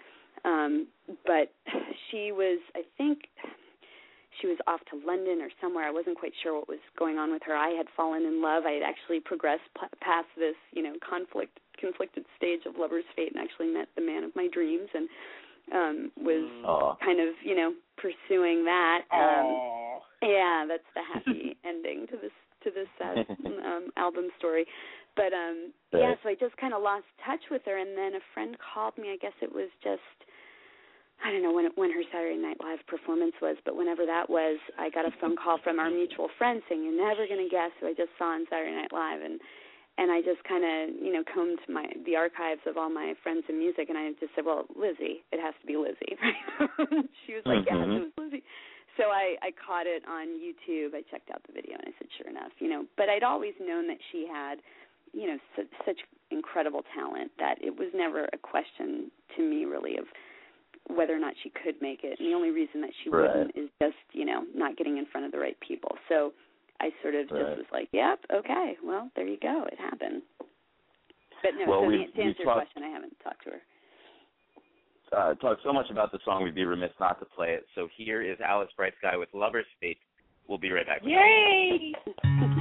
[0.45, 0.87] um
[1.25, 1.55] but
[2.11, 3.31] she was i think
[4.41, 5.87] she was off to London or somewhere.
[5.87, 7.55] I wasn't quite sure what was going on with her.
[7.55, 8.65] I had fallen in love.
[8.67, 13.31] I had actually progressed p- past this, you know, conflict conflicted stage of lover's fate
[13.35, 15.09] and actually met the man of my dreams and
[15.73, 16.97] um was Aw.
[17.05, 19.03] kind of, you know, pursuing that.
[19.13, 19.99] Um Aww.
[20.23, 22.35] yeah, that's the happy ending to this
[22.65, 24.67] to this sad um album story.
[25.17, 28.25] But um yeah, so I just kind of lost touch with her and then a
[28.35, 29.11] friend called me.
[29.13, 30.03] I guess it was just
[31.23, 34.59] I don't know when when her Saturday Night Live performance was, but whenever that was,
[34.79, 37.71] I got a phone call from our mutual friend saying, "You're never going to guess
[37.81, 39.41] who I just saw on Saturday Night Live," and
[39.99, 43.45] and I just kind of you know combed my the archives of all my friends
[43.49, 46.17] in music, and I just said, "Well, Lizzie, it has to be Lizzie."
[47.27, 47.97] she was like, "Yes, Mhm.
[47.97, 48.43] it was Lizzie."
[48.97, 50.95] So I I caught it on YouTube.
[50.95, 53.55] I checked out the video, and I said, "Sure enough, you know." But I'd always
[53.61, 54.63] known that she had,
[55.13, 59.97] you know, su- such incredible talent that it was never a question to me really
[59.99, 60.07] of
[60.91, 62.19] whether or not she could make it.
[62.19, 63.23] And the only reason that she Right.
[63.23, 65.97] wouldn't is just, you know, not getting in front of the right people.
[66.09, 66.33] So
[66.81, 67.41] I sort of Right.
[67.47, 69.65] just was like, yep, okay, well, there you go.
[69.71, 70.23] It happened.
[71.43, 73.63] But no, Well, so to answer your talked- question, I haven't talked to her.
[75.13, 77.67] uh, talk so much about the song, we'd be remiss not to play it.
[77.77, 79.99] So here is Alice BrightSky with Lover's Fate.
[80.49, 81.01] We'll be right back.
[81.05, 81.95] Yay!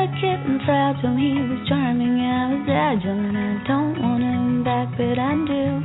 [0.00, 4.88] Delicate and fragile, he was charming, I was agile, and I don't want him back,
[4.96, 5.76] but I do.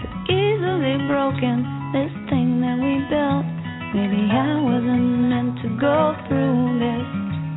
[0.00, 1.60] So easily broken,
[1.92, 3.44] this thing that we built.
[3.92, 7.04] Maybe I wasn't meant to go through this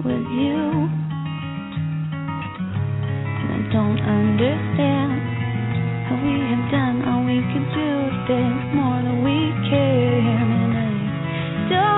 [0.04, 0.92] with you.
[3.32, 5.24] And I don't understand
[6.04, 7.92] how we have done all we could do.
[8.28, 10.92] There's more than we can, and I
[11.72, 11.97] don't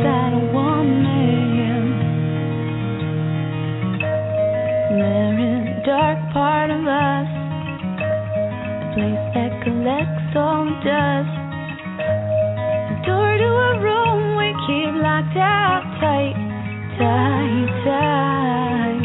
[0.00, 2.00] controls the lamp
[4.88, 7.42] in dark part of us
[8.92, 9.56] Place that
[9.88, 11.32] like some dust.
[13.06, 16.36] Door to a room we kept locked up tight
[16.98, 19.00] Tight tight.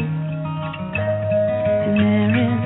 [1.95, 2.59] Mer in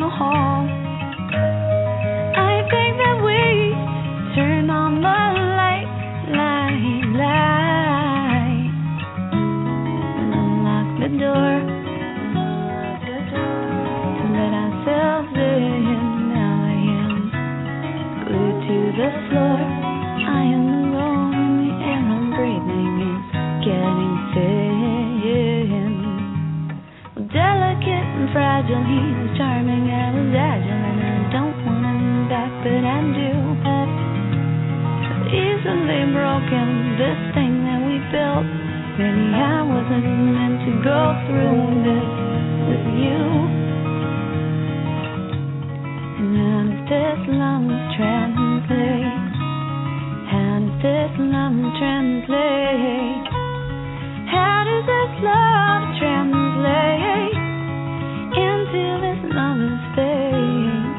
[0.00, 0.75] the hall.
[28.36, 30.65] Fragile, he was charming, and I
[35.36, 38.48] easily broken, this thing that we built.
[38.96, 42.08] Maybe I wasn't meant to go through this
[42.64, 43.20] with you.
[46.16, 47.68] And how does this love
[48.00, 49.36] translate?
[50.32, 53.28] How does this love translate?
[54.32, 57.36] How does this love translate
[58.32, 60.96] into this lover's fate?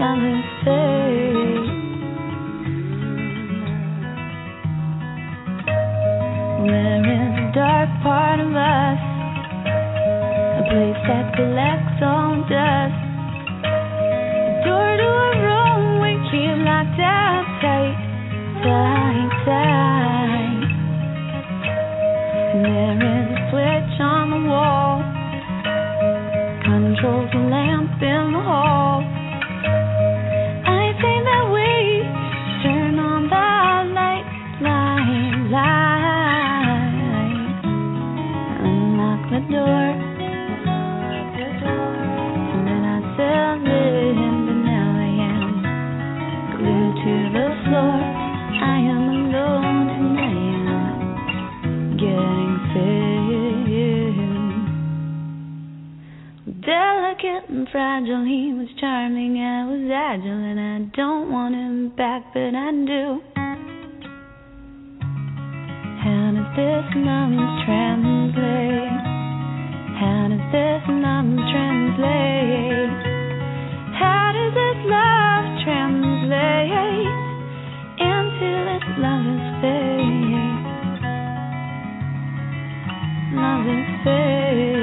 [0.00, 0.97] Lover's fate.
[7.58, 9.00] Dark part of us,
[9.66, 12.98] a place that collects all dust.
[13.66, 17.37] A door to a room we keep locked out
[57.72, 62.70] fragile, he was charming, I was agile, and I don't want him back, but I
[62.72, 63.20] do.
[66.00, 67.34] How does this love
[67.66, 68.88] translate?
[70.00, 72.94] How does this love translate?
[74.00, 77.12] How does this love translate
[78.00, 80.62] into this lover's fate?
[83.36, 84.77] Lover's fate.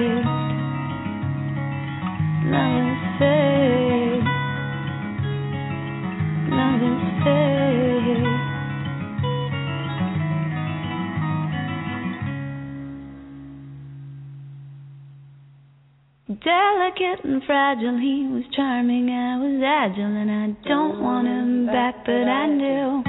[16.46, 22.06] Delicate and fragile, he was charming, I was agile, and I don't want him back,
[22.06, 23.04] but I do.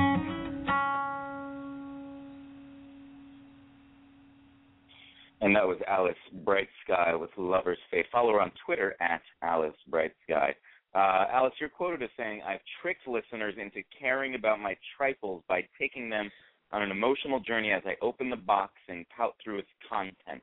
[5.43, 6.17] And that was Alice
[6.47, 8.07] Bright Sky with Lover's Fate.
[8.11, 10.55] Follow her on Twitter at Alice Bright Sky.
[10.95, 15.61] Uh, Alice, you're quoted as saying, I've tricked listeners into caring about my trifles by
[15.79, 16.31] taking them
[16.73, 20.43] on an emotional journey as I open the box and pout through its content,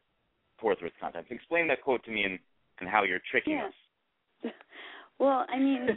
[0.60, 1.26] pour through its content.
[1.32, 2.38] Explain that quote to me and,
[2.84, 3.68] and how you're tricking Yeah.
[3.68, 4.54] us.
[5.20, 5.88] Well, I mean,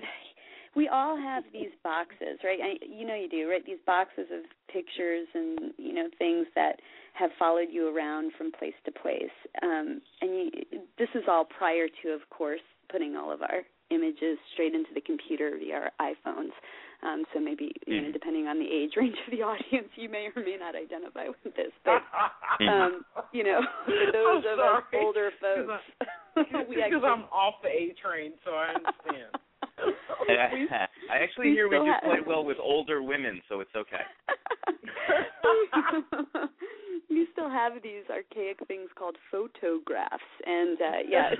[0.76, 2.60] we all have these boxes, right?
[2.62, 3.64] I, you know you do, right?
[3.64, 6.80] These boxes of pictures and you know things that
[7.14, 9.34] have followed you around from place to place.
[9.62, 10.50] Um, and you,
[10.98, 12.60] this is all prior to, of course,
[12.92, 16.52] putting all of our images straight into the computer via our iPhones.
[17.02, 20.28] Um, so maybe you know, depending on the age range of the audience, you may
[20.34, 21.72] or may not identify with this.
[21.84, 22.02] But
[22.64, 25.82] um, you know, for those I'm of us older folks,
[26.68, 29.32] we because I'm off the A train, so I understand.
[30.28, 33.74] I, I actually we hear we do have- quite well with older women, so it's
[33.76, 34.02] okay.
[37.10, 41.34] we still have these archaic things called photographs, and uh, yes,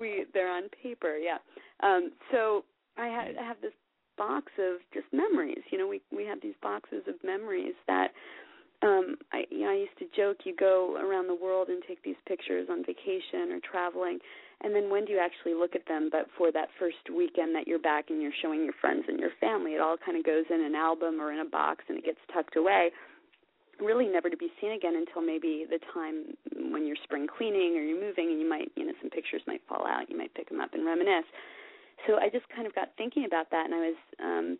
[0.00, 1.16] we they're on paper.
[1.16, 1.38] Yeah.
[1.82, 2.64] Um, so
[2.96, 3.72] I, ha- I have this
[4.18, 5.62] box of just memories.
[5.70, 8.12] You know, we we have these boxes of memories that.
[8.82, 12.02] Um, I, you know, I used to joke you go around the world and take
[12.02, 14.18] these pictures on vacation or traveling,
[14.62, 16.08] and then when do you actually look at them?
[16.10, 19.30] But for that first weekend that you're back and you're showing your friends and your
[19.40, 22.04] family, it all kind of goes in an album or in a box and it
[22.04, 22.90] gets tucked away,
[23.80, 26.34] really never to be seen again until maybe the time
[26.72, 29.62] when you're spring cleaning or you're moving and you might, you know, some pictures might
[29.68, 30.10] fall out.
[30.10, 31.26] You might pick them up and reminisce.
[32.06, 34.58] So I just kind of got thinking about that, and I was um,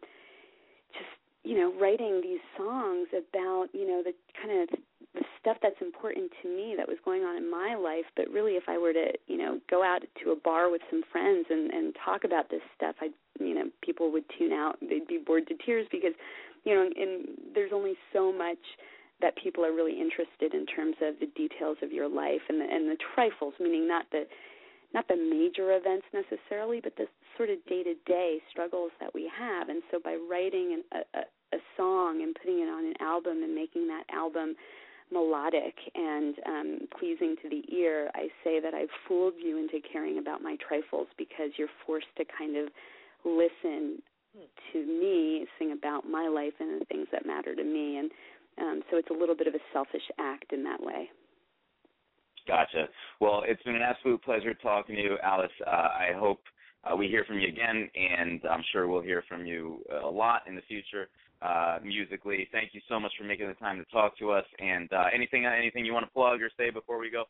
[0.92, 1.10] just
[1.44, 4.68] you know writing these songs about you know the kind of
[5.14, 8.06] the stuff that's important to me that was going on in my life.
[8.16, 11.02] But really if i were to you know go out to a bar with some
[11.10, 13.08] friends and and talk about this stuff i
[13.40, 14.78] you know people would tune out.
[14.80, 16.12] They'd be bored to tears because
[16.64, 18.60] you know and there's only so much
[19.20, 22.64] that people are really interested in terms of the details of your life and the
[22.64, 24.24] and the trifles meaning not the
[24.94, 29.30] not the major events necessarily, but the sort of day to day struggles that we
[29.38, 29.68] have.
[29.68, 33.54] And so by writing an, a, a, song and putting it on an album and
[33.54, 34.54] making that album
[35.12, 40.18] melodic and um, pleasing to the ear, I say that I've fooled you into caring
[40.18, 42.68] about my trifles because you're forced to kind of
[43.24, 44.02] listen
[44.72, 47.98] to me sing about my life and the things that matter to me.
[47.98, 48.10] And
[48.58, 51.10] um, so it's a little bit of a selfish act in that way.
[52.46, 52.86] Gotcha.
[53.20, 55.50] Well, it's been an absolute pleasure talking to you, Alice.
[55.66, 56.40] Uh, I hope
[56.84, 60.42] uh, we hear from you again, and I'm sure we'll hear from you a lot
[60.48, 61.08] in the future
[61.40, 62.48] uh, musically.
[62.52, 64.44] Thank you so much for making the time to talk to us.
[64.58, 67.24] And uh, anything, anything you want to plug or say before we go?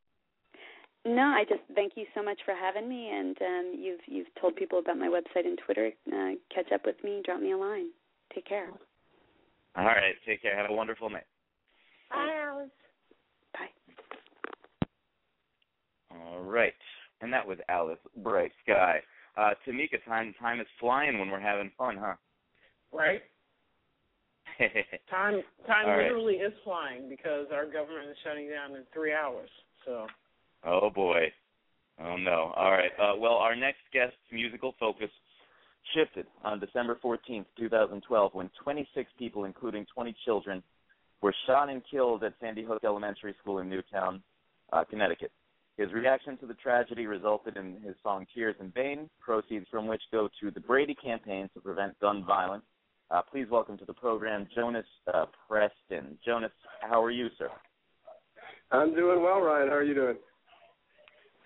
[1.04, 4.54] No, I just thank you so much for having me, and um, you've you've told
[4.54, 5.90] people about my website and Twitter.
[6.06, 7.86] Uh, catch up with me, drop me a line.
[8.32, 8.68] Take care.
[9.76, 10.14] All right.
[10.26, 10.56] Take care.
[10.56, 11.24] Have a wonderful night.
[12.10, 12.41] Bye, Bye.
[16.12, 16.74] All right.
[17.20, 19.00] And that was Alice Bright Sky.
[19.36, 22.14] Uh, Tamika, time time is flying when we're having fun, huh?
[22.92, 23.22] Right?
[25.10, 26.02] Time time All right.
[26.02, 29.48] literally is flying because our government is shutting down in three hours.
[29.86, 30.06] So
[30.64, 31.32] Oh boy.
[31.98, 32.52] Oh no.
[32.56, 32.90] All right.
[33.00, 35.08] Uh, well, our next guest's musical focus
[35.94, 40.62] shifted on December 14th, 2012, when 26 people, including 20 children,
[41.20, 44.22] were shot and killed at Sandy Hook Elementary School in Newtown,
[44.72, 45.32] uh, Connecticut.
[45.82, 50.02] His reaction to the tragedy resulted in his song Tears in Vain, proceeds from which
[50.12, 52.62] go to the Brady campaign to prevent gun violence.
[53.10, 56.16] Uh, please welcome to the program Jonus uh, Preston.
[56.24, 56.52] Jonus,
[56.82, 57.48] how are you, sir?
[58.70, 59.70] I'm doing well, Ryan.
[59.70, 60.14] How are you doing?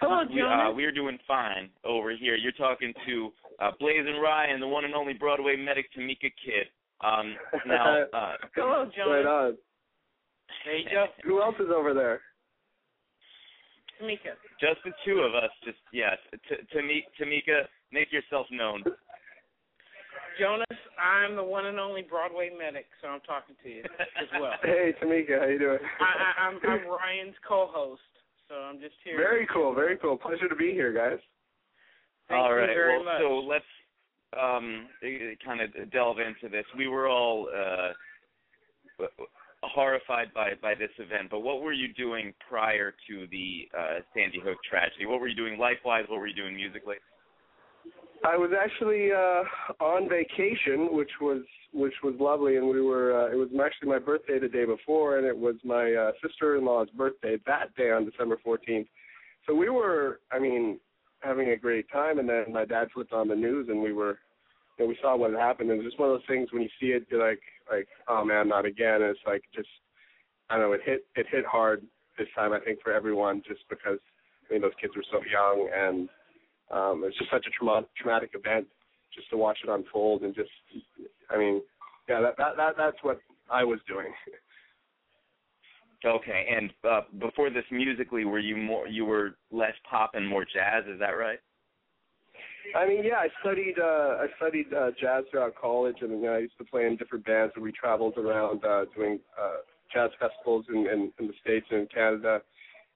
[0.02, 2.36] Hello, We, uh, we're doing fine over here.
[2.36, 6.68] You're talking to uh, Blazing Ryan, the one and only Broadway medic Tamika Kidd.
[7.02, 9.56] Um, now, uh, Hello, Right on.
[10.66, 11.06] There you go.
[11.24, 12.20] Who else is over there?
[14.00, 14.36] Tamika.
[14.60, 15.50] just the two of us.
[15.64, 16.16] Just yes,
[16.48, 18.82] T- Tami- Tamika, make yourself known.
[20.40, 23.82] Jonus, I'm the one and only Broadway medic, so I'm talking to you
[24.20, 24.52] as well.
[24.62, 25.40] Hey, Tamika.
[25.40, 25.78] How you doing?
[26.00, 28.02] I, I, I'm, I'm Ryan's co-host,
[28.48, 29.16] so I'm just here.
[29.16, 29.74] Very cool.
[29.74, 30.16] Very cool.
[30.16, 31.18] Pleasure to be here, guys.
[32.28, 32.66] Thank all you right.
[32.66, 33.20] very well, much.
[33.20, 33.64] so let's
[34.38, 34.88] um,
[35.44, 36.64] kind of delve into this.
[36.76, 37.92] We were all uh,
[39.62, 44.40] horrified by by this event, but what were you doing prior to the uh, Sandy
[44.40, 45.06] Hook tragedy?
[45.06, 46.04] What were you doing life-wise?
[46.08, 46.96] What were you doing musically?
[48.24, 51.42] I was actually uh on vacation, which was
[51.72, 53.20] which was lovely, and we were.
[53.20, 56.88] Uh, it was actually my birthday the day before, and it was my uh, sister-in-law's
[56.96, 58.86] birthday that day on December 14th.
[59.46, 60.80] So we were, I mean,
[61.20, 64.18] having a great time, and then my dad flipped on the news, and we were,
[64.84, 65.70] know, we saw what had happened.
[65.70, 67.88] And it was just one of those things when you see it, you're like, like,
[68.08, 69.02] oh man, not again.
[69.02, 69.68] And it's like just,
[70.50, 71.82] I don't know, it hit it hit hard
[72.18, 72.52] this time.
[72.52, 73.98] I think for everyone, just because
[74.48, 76.08] I mean those kids were so young and
[76.70, 78.66] um, it's just such a trauma- traumatic event
[79.14, 80.50] just to watch it unfold and just
[81.30, 81.62] I mean
[82.08, 83.20] yeah that that, that that's what
[83.50, 84.12] I was doing.
[86.04, 90.44] Okay, and uh, before this, musically, were you more you were less pop and more
[90.44, 90.84] jazz?
[90.86, 91.38] Is that right?
[92.74, 96.34] I mean, yeah, I studied uh, I studied uh, jazz throughout college, and you know,
[96.34, 99.58] I used to play in different bands, and we traveled around uh, doing uh,
[99.92, 102.42] jazz festivals in, in, in the states and in Canada.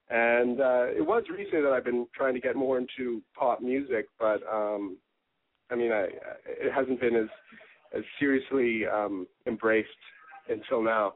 [0.09, 4.07] And uh, it was recently that I've been trying to get more into pop music,
[4.19, 4.97] but um,
[5.69, 6.07] I mean, I,
[6.45, 7.29] it hasn't been as
[7.93, 9.89] as seriously um, embraced
[10.49, 11.15] until now.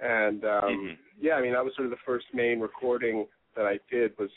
[0.00, 0.98] And um, Mhm.
[1.20, 3.26] yeah, I mean, that was sort of the first main recording
[3.56, 4.30] that I did was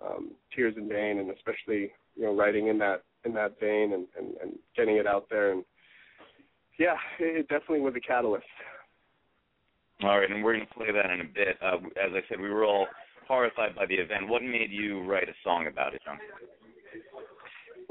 [0.00, 4.06] um, Tears in Vain, and especially you know writing in that in that vein and,
[4.18, 5.52] and, and getting it out there.
[5.52, 5.64] And
[6.78, 8.44] yeah, it it definitely was a catalyst.
[10.02, 11.56] All right, and we're going to play that in a bit.
[11.62, 12.86] Uh, as I said, we were all
[13.28, 14.28] horrified by the event.
[14.28, 16.18] What made you write a song about it, John?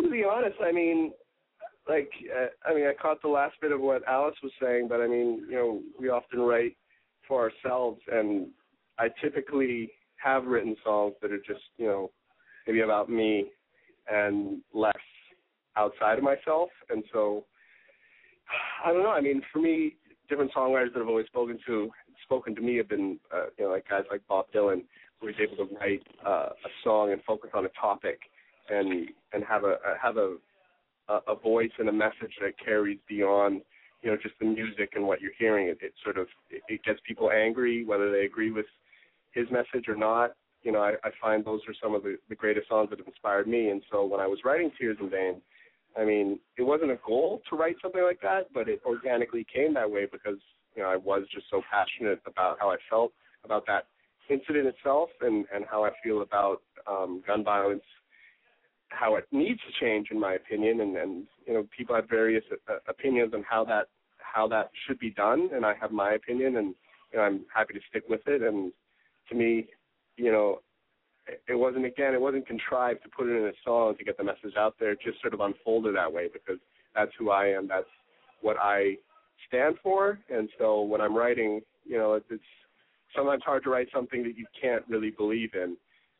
[0.01, 1.11] To be honest, I mean,
[1.87, 5.01] like, uh, I mean, I caught the last bit of what Alice was saying, but
[5.01, 6.75] I mean, you know, we often write
[7.27, 8.47] for ourselves, and
[8.99, 12.11] I typically have written songs that are just, you know,
[12.67, 13.45] maybe about me
[14.11, 14.93] and less
[15.75, 17.45] outside of myself, and so
[18.83, 19.11] I don't know.
[19.11, 19.95] I mean, for me,
[20.29, 21.89] different songwriters that I've always spoken to
[22.23, 24.83] spoken to me have been, uh, you know, like guys like Bob Dylan,
[25.19, 28.19] who was able to write uh, a song and focus on a topic
[28.69, 30.37] and and have a have a
[31.27, 33.61] a voice and a message that carries beyond
[34.01, 35.67] you know just the music and what you're hearing.
[35.67, 38.65] It, it sort of it gets people angry whether they agree with
[39.31, 40.31] his message or not.
[40.63, 43.07] You know, I, I find those are some of the, the greatest songs that have
[43.07, 43.69] inspired me.
[43.69, 45.41] And so when I was writing Tears in Vain,
[45.97, 49.73] I mean, it wasn't a goal to write something like that, but it organically came
[49.75, 50.39] that way because
[50.75, 53.13] you know I was just so passionate about how I felt
[53.45, 53.85] about that
[54.29, 57.83] incident itself and and how I feel about um, gun violence
[58.93, 62.43] how it needs to change, in my opinion, and and you know people have various
[62.69, 63.87] uh, opinions on how that
[64.17, 66.75] how that should be done, and I have my opinion, and
[67.11, 68.41] you know I'm happy to stick with it.
[68.41, 68.71] And
[69.29, 69.67] to me,
[70.17, 70.61] you know,
[71.27, 74.23] it- wasn't again, it wasn't contrived to put it in a song to get the
[74.23, 74.91] message out there.
[74.91, 76.59] It just sort of unfolded that way because
[76.93, 77.67] that's who I am.
[77.67, 77.87] That's
[78.41, 78.97] what I
[79.47, 82.43] stand for, and so when I'm writing, you know, it's, it's
[83.15, 85.77] sometimes hard to write something that you can't really believe in,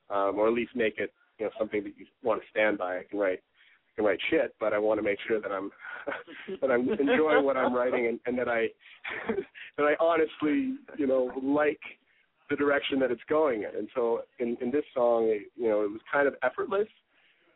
[0.10, 3.00] um, or at least make it you know something that you want to stand by.
[3.00, 5.72] I can write I can write shit, but I want to make sure that I'm
[6.62, 8.68] that I'm enjoying what I'm writing and, and that I
[9.78, 11.80] that I honestly you know like
[12.54, 13.76] the direction that it's going in.
[13.76, 16.88] And so in in this song, it, you know, it was kind of effortless,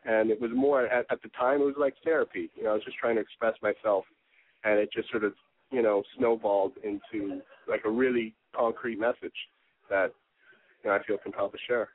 [0.04, 2.50] and it was more at, at the time it was like therapy.
[2.56, 4.04] You know, I was just trying to express myself,
[4.64, 5.34] and it just sort of
[5.70, 9.38] you know snowballed into like a really concrete message
[9.88, 10.12] that
[10.82, 11.90] you know I feel compelled to share.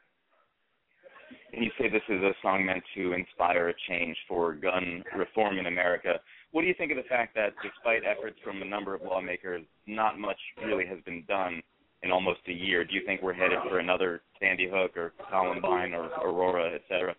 [1.51, 5.57] And you say this is a song meant to inspire a change for gun reform
[5.57, 6.19] in America.
[6.51, 9.63] What do you think of the fact that despite efforts from a number of lawmakers,
[9.87, 11.61] not much really has been done
[12.03, 12.83] in almost a year?
[12.83, 17.15] Do you think we're headed for another Sandy Hook or Columbine or Aurora, et cetera?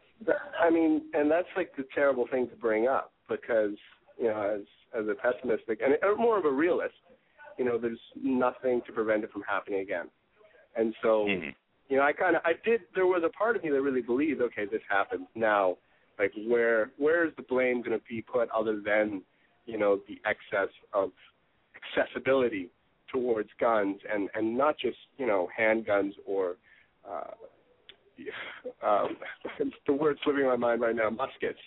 [0.61, 3.77] I mean, and that's like the terrible thing to bring up because
[4.19, 4.63] you know, as
[4.99, 6.95] as a pessimistic and or more of a realist,
[7.59, 10.07] you know, there's nothing to prevent it from happening again.
[10.77, 11.55] And so, Mhm.
[11.89, 12.83] you know, I kind of I did.
[12.95, 15.27] There was a part of me that really believed, okay, this happened.
[15.35, 15.79] Now,
[16.19, 19.23] like, where where is the blame going to be put other than,
[19.67, 21.11] you know, the excess of
[21.75, 22.71] accessibility
[23.15, 26.57] towards guns and and not just you know handguns or
[27.09, 27.31] uh,
[28.87, 29.17] um,
[29.87, 31.59] the word's in my mind right now, muskets.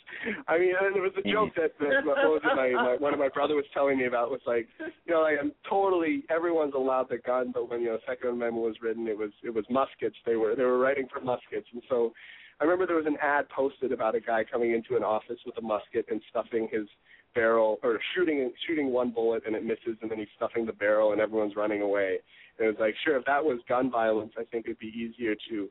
[0.47, 3.13] I mean, and there was a joke that, that what was it, my, my one
[3.13, 4.67] of my brother was telling me about was like,
[5.05, 8.65] you know, like I'm totally everyone's allowed the gun, but when you know Second Amendment
[8.65, 10.15] was written, it was it was muskets.
[10.25, 12.13] They were they were writing for muskets, and so
[12.59, 15.57] I remember there was an ad posted about a guy coming into an office with
[15.57, 16.87] a musket and stuffing his
[17.37, 21.11] barrel or shooting shooting one bullet and it misses, and then he's stuffing the barrel
[21.11, 22.17] and everyone's running away.
[22.57, 25.69] And was like, sure, if that was gun violence, I think it'd be easier to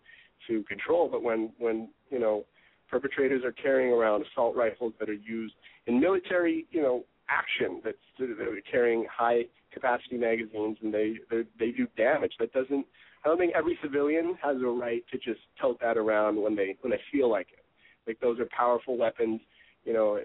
[0.49, 1.09] to control.
[1.11, 2.45] But when when you know
[2.91, 5.55] perpetrators are carrying around assault rifles that are used
[5.87, 9.43] in military, you know, action that's they're carrying high
[9.73, 12.33] capacity magazines and they they they do damage.
[12.39, 12.87] That doesn't.
[13.25, 16.77] I don't think every civilian has a right to just tote that around when they
[16.83, 17.65] when they feel like it.
[18.07, 19.41] Like those are powerful weapons.
[19.85, 20.21] You know,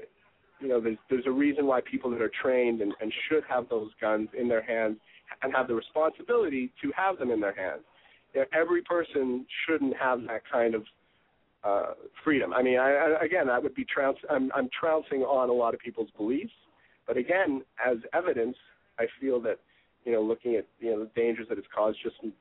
[0.61, 3.67] you know, there's there's a reason why people that are trained and, and should have
[3.69, 4.97] those guns in their hands
[5.41, 7.81] and have the responsibility to have them in their hands.
[8.33, 10.83] You know, every person shouldn't have that kind of
[11.63, 11.93] uh,
[12.23, 12.53] freedom.
[12.53, 14.17] I mean, I, I, again, that would be trounce.
[14.29, 16.53] I'm, I'm trouncing on a lot of people's beliefs,
[17.07, 18.55] but again, as evidence,
[18.99, 19.59] I feel that
[20.05, 22.31] you know, looking at you know the dangers that it's caused just in,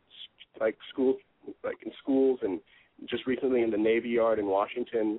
[0.61, 1.17] like school,
[1.65, 2.61] like in schools, and
[3.09, 5.19] just recently in the Navy Yard in Washington.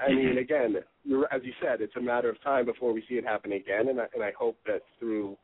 [0.00, 3.14] I mean, again, you're, as you said, it's a matter of time before we see
[3.14, 5.36] it happen again, and I, and I hope that through,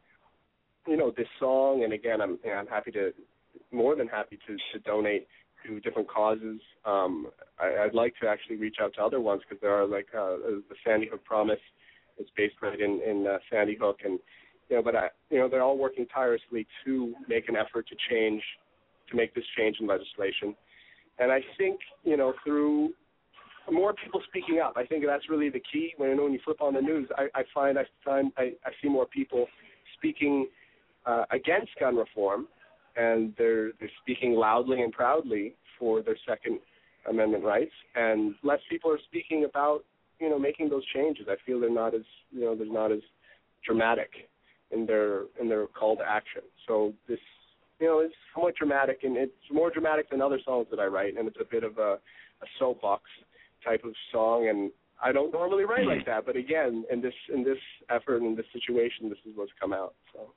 [0.87, 3.13] you know, this song, and again, I'm I'm happy to,
[3.71, 5.27] more than happy to to donate
[5.67, 6.61] to different causes.
[6.85, 7.29] Um,
[7.59, 10.37] I, I'd like to actually reach out to other ones because there are like uh,
[10.69, 11.61] the Sandy Hook Promise.
[12.19, 14.19] It's based right in in uh, Sandy Hook, and
[14.69, 17.97] you know, but I, you know, they're all working tirelessly to make an effort to
[18.11, 18.43] change,
[19.11, 20.55] to make this change in legislation.
[21.19, 22.91] And I think you know through
[23.73, 24.75] more people speaking up.
[24.77, 25.93] I think that's really the key.
[25.97, 28.89] When when you flip on the news, I, I find I find I, I see
[28.89, 29.47] more people
[29.97, 30.49] speaking
[31.07, 32.49] uh, against gun reform,
[32.97, 36.59] and they're they're speaking loudly and proudly for their Second
[37.09, 39.85] Amendment rights, and less people are speaking about
[40.19, 41.27] you know making those changes.
[41.29, 43.01] I feel they're not as you know they're not as
[43.65, 44.11] dramatic
[44.71, 46.43] in their in their call to action.
[46.67, 47.19] So this
[47.81, 51.17] you know is somewhat dramatic, and it's more dramatic than other songs that I write,
[51.17, 51.99] and it's a bit of a,
[52.43, 53.03] a soapbox
[53.65, 54.71] type of song and
[55.03, 57.59] I don't normally write like that, but again, in this in this
[57.89, 59.95] effort in this situation, this is what's come out.
[60.13, 60.33] So.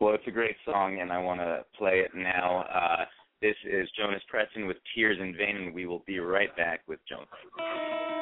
[0.00, 2.64] Well, it's a great song, and I want to play it now.
[2.72, 3.04] Uh,
[3.42, 6.98] this is Jonus Preston with Tears in Vain, and we will be right back with
[7.10, 8.15] Jonus.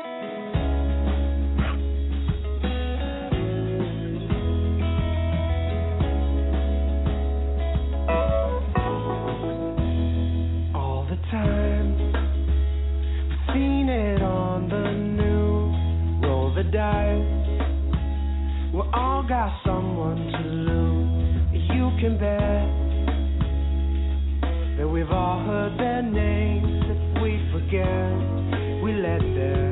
[16.74, 17.22] Roll.
[18.72, 21.62] We all got someone to lose.
[21.70, 22.68] You can bet
[24.78, 26.84] that we've all heard their names.
[26.90, 29.63] If we forget, we let their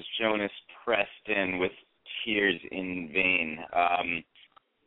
[0.00, 0.48] was Jonus
[0.82, 1.72] Preston with
[2.24, 3.58] Tears in Vain.
[3.74, 4.24] Um,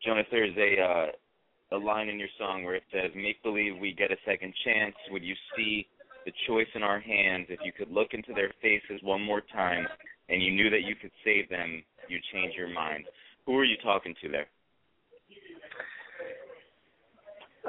[0.05, 3.93] Jonus, there's a uh, a line in your song where it says, "Make believe we
[3.93, 4.95] get a second chance.
[5.11, 5.87] Would you see
[6.25, 9.85] the choice in our hands, if you could look into their faces one more time
[10.29, 13.03] and you knew that you could save them, you'd change your mind.
[13.45, 14.47] Who are you talking to there?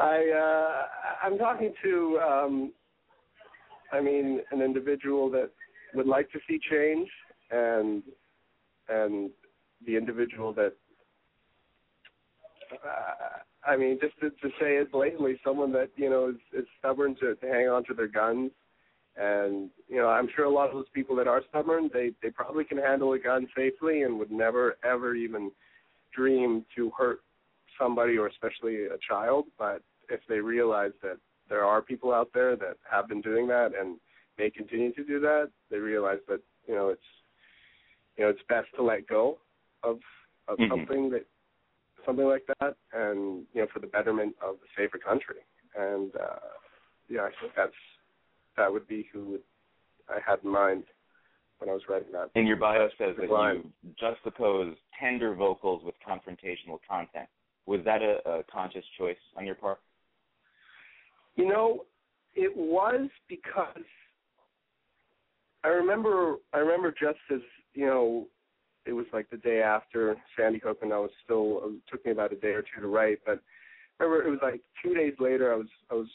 [0.00, 2.72] I uh, I'm talking to um,
[3.92, 5.50] I mean an individual that
[5.94, 7.08] would like to see change
[7.50, 8.02] and
[8.88, 9.30] and
[9.86, 10.74] the individual that
[12.72, 16.66] uh, I mean just to, to say it blatantly someone that you know is, is
[16.78, 18.50] stubborn to, to hang on to their guns.
[19.16, 22.30] And you know I'm sure a lot of those people that are stubborn they they
[22.30, 25.50] probably can handle a gun safely and would never ever even
[26.14, 27.20] dream to hurt
[27.78, 31.16] somebody or especially a child, but if they realize that
[31.48, 33.98] there are people out there that have been doing that and
[34.38, 37.02] may continue to do that, they realize that you know it's
[38.16, 39.38] you know it's best to let go
[39.82, 40.00] of
[40.48, 40.68] of Mhm.
[40.68, 41.26] something that
[42.04, 45.40] something like that, and you know for the betterment of a safer country.
[45.74, 46.38] And uh,
[47.08, 47.74] yeah, I think that's
[48.56, 49.42] that would be who would,
[50.08, 50.84] I had in mind
[51.58, 52.30] when I was writing that.
[52.34, 53.72] And your bio says that line.
[53.82, 57.28] you juxtapose tender vocals with confrontational content.
[57.66, 59.80] Was that a, a conscious choice on your part?
[61.36, 61.84] You know,
[62.34, 63.84] it was because
[65.64, 67.40] I remember I remember just as
[67.74, 68.26] you know,
[68.86, 72.12] it was like the day after Sandy Hook, and I was still it took me
[72.12, 73.40] about a day or two to write, but
[74.00, 75.52] I remember it was like two days later.
[75.52, 76.08] I was I was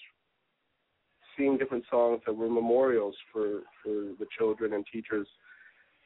[1.38, 5.28] seeing different songs that were memorials for for the children and teachers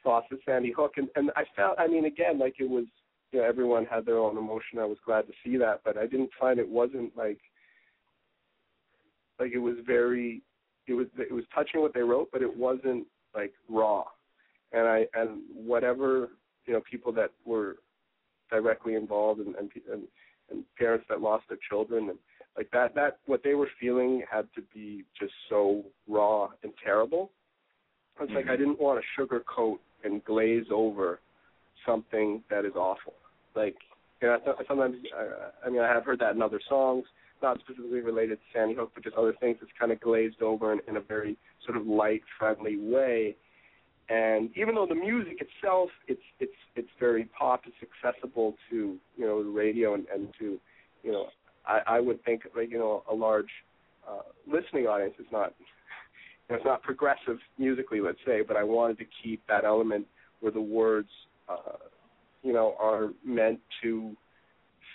[0.04, 2.84] lost at Sandy Hook, and and I felt I mean again like it was
[3.32, 4.78] you know everyone had their own emotion.
[4.78, 7.40] I was glad to see that, but I didn't find it wasn't like
[9.38, 10.42] like it was very
[10.86, 14.04] it was it was touching what they wrote, but it wasn't like raw.
[14.74, 16.30] And I and whatever
[16.66, 17.76] you know people that were
[18.50, 20.02] directly involved and and, and,
[20.50, 22.18] and parents that lost their children and
[22.56, 27.30] like that that what they were feeling had to be just so raw and terrible.
[28.20, 28.58] It's like I mm-hmm.
[28.58, 31.20] didn't want to sugarcoat and glaze over
[31.84, 33.14] something that is awful.
[33.56, 33.76] Like
[34.22, 37.04] you know, I- sometimes I, I mean I have heard that in other songs,
[37.42, 40.72] not specifically related to Sandy Hook, but just other things that's kind of glazed over
[40.72, 43.36] in, in a very sort of light, friendly way.
[44.08, 49.26] And even though the music itself, it's it's it's very pop, it's accessible to you
[49.26, 50.58] know the radio and, and to
[51.02, 51.26] you know
[51.66, 53.48] I, I would think like you know a large
[54.08, 55.64] uh, listening audience is not you
[56.50, 60.06] know, it's not progressive musically, let's say, but I wanted to keep that element
[60.40, 61.08] where the words
[61.48, 61.78] uh,
[62.42, 64.14] you know are meant to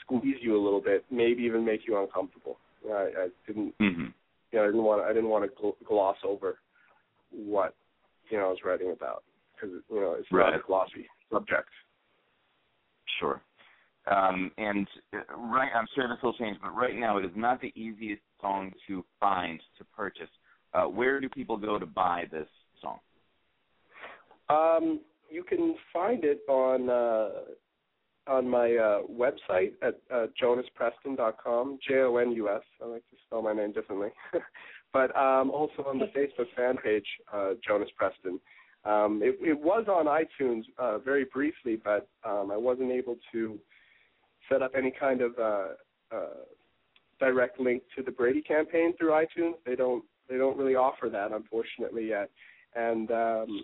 [0.04, 2.58] squeeze you a little bit, maybe even make you uncomfortable.
[2.92, 4.06] I, I didn't Mm-hmm.
[4.52, 6.60] you know I didn't want to, I didn't want to gl- gloss over
[7.32, 7.74] what
[8.30, 9.24] you know I was writing about
[9.56, 11.70] because you know it's not a glossy subject.
[13.20, 13.42] Sure.
[14.10, 17.62] Um, and uh, right, I'm sure this will change, but right now it is not
[17.62, 20.30] the easiest song to find to purchase.
[20.74, 22.48] Uh, where do people go to buy this
[22.82, 23.00] song?
[24.50, 27.30] Um, you can find it on uh,
[28.32, 31.80] on my uh, website at uh, jonuspreston.com.
[31.88, 32.62] J O N U S.
[32.82, 34.10] I like to spell my name differently,
[34.94, 38.40] but um, also on the Facebook fan page, uh, Jonus Preston.
[38.86, 43.60] Um, it, it was on iTunes uh, very briefly, but um, I wasn't able to
[44.50, 45.68] set up any kind of uh,
[46.12, 46.44] uh,
[47.20, 49.54] direct link to the Brady campaign through iTunes.
[49.66, 52.30] They don't they don't really offer that, unfortunately, yet.
[52.76, 53.62] And um,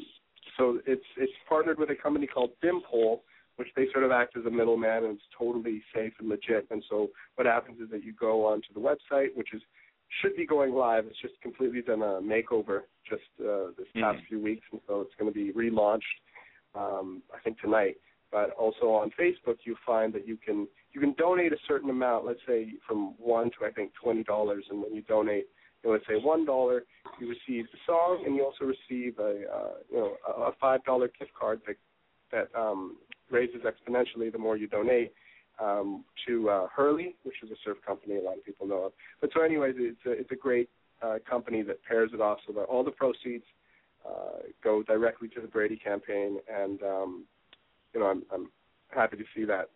[0.57, 3.19] so it's it's partnered with a company called Bimpole,
[3.55, 6.67] which they sort of act as a middleman, and it's totally safe and legit.
[6.71, 9.61] And so what happens is that you go onto the website, which is
[10.21, 11.05] should be going live.
[11.07, 14.27] It's just completely done a makeover just uh, this past Mhm.
[14.27, 16.19] few weeks, and so it's going to be relaunched.
[16.73, 17.97] Um, I think tonight.
[18.31, 22.25] But also on Facebook, you find that you can you can donate a certain amount.
[22.25, 25.47] Let's say from one to I think twenty dollars, and when you donate,
[25.83, 26.83] you know, let's say one dollar,
[27.19, 30.83] you receive the song, and you also receive a uh, you know a a five
[30.83, 31.77] dollar gift card that
[32.31, 32.97] that um,
[33.29, 35.13] raises exponentially the more you donate
[35.61, 38.91] um, to uh, Hurley, which is a surf company a lot of people know of.
[39.21, 40.69] But so, anyways, it's a, it's a great
[41.01, 43.45] uh, company that pairs it off so that all the proceeds
[44.07, 47.25] uh, go directly to the Brady campaign, and um,
[47.93, 48.49] you know I'm, I'm
[48.89, 49.69] happy to see that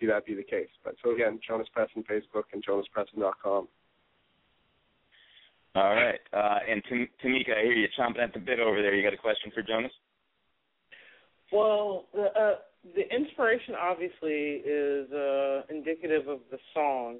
[0.00, 0.68] see that be the case.
[0.82, 3.68] But so again, Jonus Preston Facebook and JonusPreston.com.
[5.76, 6.20] All right.
[6.32, 8.94] Uh, and Tam- Tamika, I hear you chomping at the bit over there.
[8.94, 9.90] You got a question for Jonus?
[11.52, 12.54] Well, uh,
[12.94, 17.18] the inspiration obviously is uh, indicative of the song,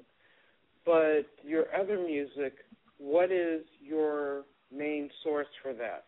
[0.85, 2.53] but your other music,
[2.97, 6.05] what is your main source for that?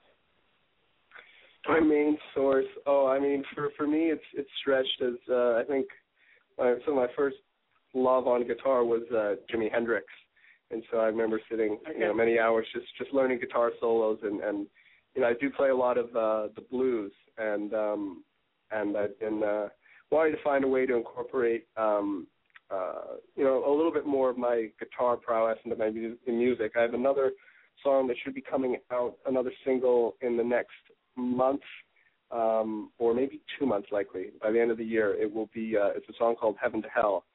[1.67, 5.63] My main source, oh, I mean, for for me, it's it's stretched as uh, I
[5.67, 5.87] think
[6.57, 6.95] my, so.
[6.95, 7.37] My first
[7.93, 10.05] love on guitar was uh, Jimi Hendrix,
[10.71, 14.39] and so I remember sitting you know many hours just just learning guitar solos and
[14.41, 14.67] and
[15.13, 18.23] you know I do play a lot of uh, the blues and um,
[18.71, 19.69] and I've been uh,
[20.11, 22.27] wanting to find a way to incorporate um,
[22.71, 26.73] uh, you know a little bit more of my guitar prowess into my mu- music.
[26.77, 27.31] I have another
[27.83, 30.71] song that should be coming out, another single in the next
[31.15, 31.61] month
[32.31, 34.27] um, or maybe two months likely.
[34.41, 35.77] By the end of the year, it will be.
[35.77, 37.25] Uh, it's a song called "Heaven to Hell,"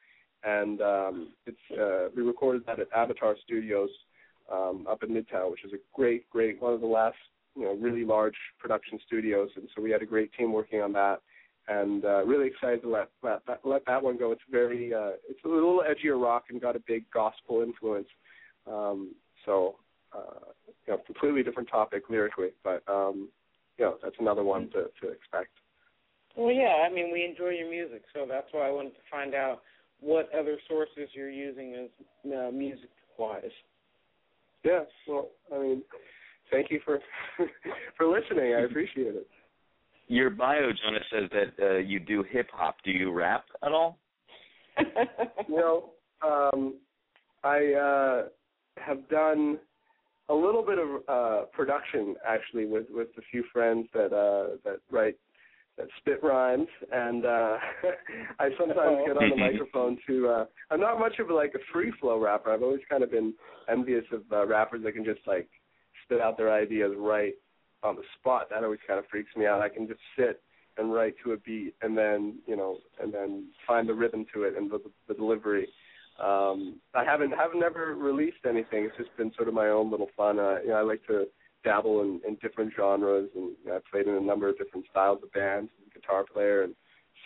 [0.44, 3.90] and um, it's uh, we recorded that at Avatar Studios
[4.52, 7.16] um, up in Midtown, which is a great, great one of the last
[7.56, 10.92] you know really large production studios, and so we had a great team working on
[10.92, 11.20] that.
[11.68, 14.32] And uh, really excited to let let that, let that one go.
[14.32, 18.08] It's very uh, it's a little edgier rock and got a big gospel influence.
[18.66, 19.14] Um,
[19.46, 19.76] so
[20.14, 20.52] uh,
[20.86, 23.28] you know, completely different topic lyrically, but um,
[23.78, 25.50] you know, that's another one to, to expect.
[26.36, 29.34] Well, yeah, I mean, we enjoy your music, so that's why I wanted to find
[29.34, 29.62] out
[30.00, 33.44] what other sources you're using as uh, music-wise.
[34.64, 35.82] Yeah, well, I mean,
[36.52, 37.00] thank you for
[37.96, 38.54] for listening.
[38.54, 39.26] I appreciate it.
[40.08, 42.76] Your bio, Jonus, says that uh, you do hip hop.
[42.84, 43.98] Do you rap at all?
[45.48, 45.90] you know,
[46.24, 46.74] um,
[47.42, 48.28] I uh,
[48.78, 49.58] have done
[50.28, 54.80] a little bit of uh, production actually with with a few friends that uh, that
[54.90, 55.16] write
[55.78, 57.56] that spit rhymes, and uh,
[58.38, 60.28] I sometimes get on the microphone to.
[60.28, 62.52] Uh, I'm not much of like a free flow rapper.
[62.52, 63.34] I've always kind of been
[63.70, 65.48] envious of uh, rappers that can just like
[66.04, 67.34] spit out their ideas right
[67.82, 68.48] on the spot.
[68.50, 69.60] That always kind of freaks me out.
[69.60, 70.40] I can just sit
[70.78, 74.44] and write to a beat, and then you know, and then find the rhythm to
[74.44, 75.68] it and the, the delivery.
[76.22, 78.84] Um, I haven't haven't never released anything.
[78.84, 80.38] It's just been sort of my own little fun.
[80.38, 81.26] Uh, you know, I like to
[81.64, 84.86] dabble in, in different genres, and you know, I've played in a number of different
[84.90, 86.74] styles of bands, guitar player and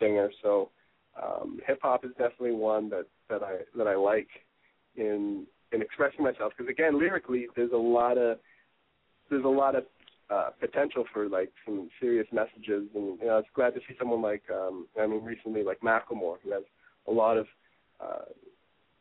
[0.00, 0.30] singer.
[0.42, 0.70] So
[1.20, 4.28] um, hip hop is definitely one that that I that I like
[4.96, 8.38] in in expressing myself because again, lyrically, there's a lot of
[9.30, 9.84] there's a lot of
[10.30, 13.94] uh, potential for like some serious messages, and you know, I was glad to see
[13.98, 16.64] someone like um, I mean, recently like Macklemore, who has
[17.06, 17.46] a lot of
[18.00, 18.24] uh,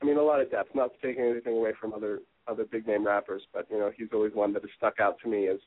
[0.01, 0.75] I mean, a lot of depth.
[0.75, 4.33] Not taking anything away from other other big name rappers, but you know, he's always
[4.33, 5.57] one that has stuck out to me as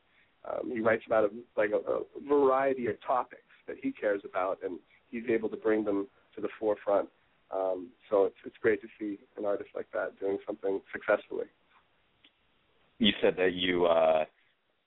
[0.49, 4.59] um, he writes about a, like a, a variety of topics that he cares about,
[4.65, 4.79] and
[5.11, 6.07] he's able to bring them
[6.37, 7.09] to the forefront.
[7.51, 11.47] Um, so it's it's great to see an artist like that doing something successfully.
[12.99, 14.25] You said that you uh,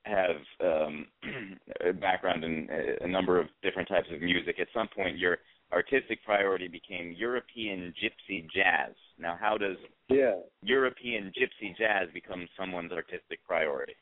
[0.04, 1.06] have um,
[1.88, 2.68] a background in
[3.02, 4.58] a number of different types of music.
[4.60, 5.38] At some point, your
[5.72, 8.94] artistic priority became European gypsy jazz.
[9.18, 9.78] Now, how does
[10.10, 10.34] yeah.
[10.64, 13.94] European gypsy jazz become someone's artistic priority?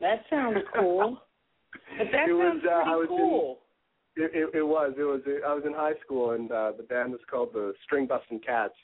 [0.00, 1.18] That sounds cool.
[1.98, 3.58] but that it sounds was, uh, pretty I was cool.
[4.16, 4.94] In, it, it, it was.
[4.98, 5.20] It was.
[5.46, 8.74] I was in high school, and uh, the band was called the String Bustin' Cats,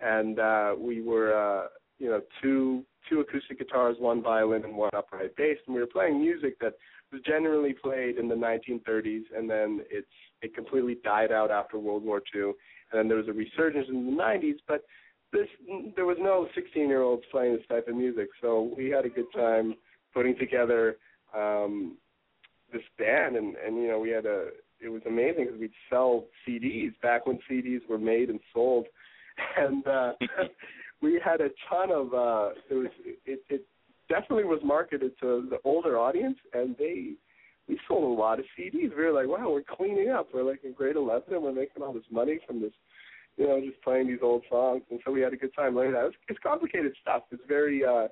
[0.00, 1.68] and uh, we were, uh,
[1.98, 5.86] you know, two two acoustic guitars, one violin, and one upright bass, and we were
[5.86, 6.74] playing music that
[7.12, 10.06] was generally played in the 1930s, and then it's
[10.42, 12.54] it completely died out after World War II, and
[12.92, 14.82] then there was a resurgence in the 90s, but
[15.32, 15.48] this
[15.94, 19.08] there was no 16 year olds playing this type of music, so we had a
[19.08, 19.74] good time
[20.14, 20.96] putting together
[21.36, 21.96] um,
[22.72, 24.48] this band, and and you know we had a
[24.80, 28.86] it was amazing because we'd sell CDs back when CDs were made and sold,
[29.58, 30.12] and uh,
[31.02, 32.88] we had a ton of uh, it was
[33.24, 33.66] it, it
[34.08, 37.12] definitely was marketed to the older audience, and they
[37.68, 38.96] we sold a lot of CDs.
[38.96, 40.28] We were like, wow, we're cleaning up.
[40.32, 42.72] We're like in grade 11, and we're making all this money from this,
[43.36, 44.82] you know, just playing these old songs.
[44.90, 46.06] And so we had a good time learning that.
[46.06, 47.22] It's, it's complicated stuff.
[47.32, 48.06] It's very, uh,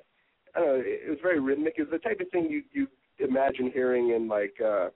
[0.56, 1.74] I don't know, it was very rhythmic.
[1.76, 4.88] It's the type of thing you you imagine hearing in like uh,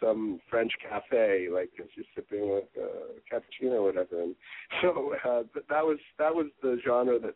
[0.00, 4.22] some French cafe, like just just sipping like a cappuccino or whatever.
[4.22, 4.34] And
[4.82, 7.34] so uh, that was that was the genre that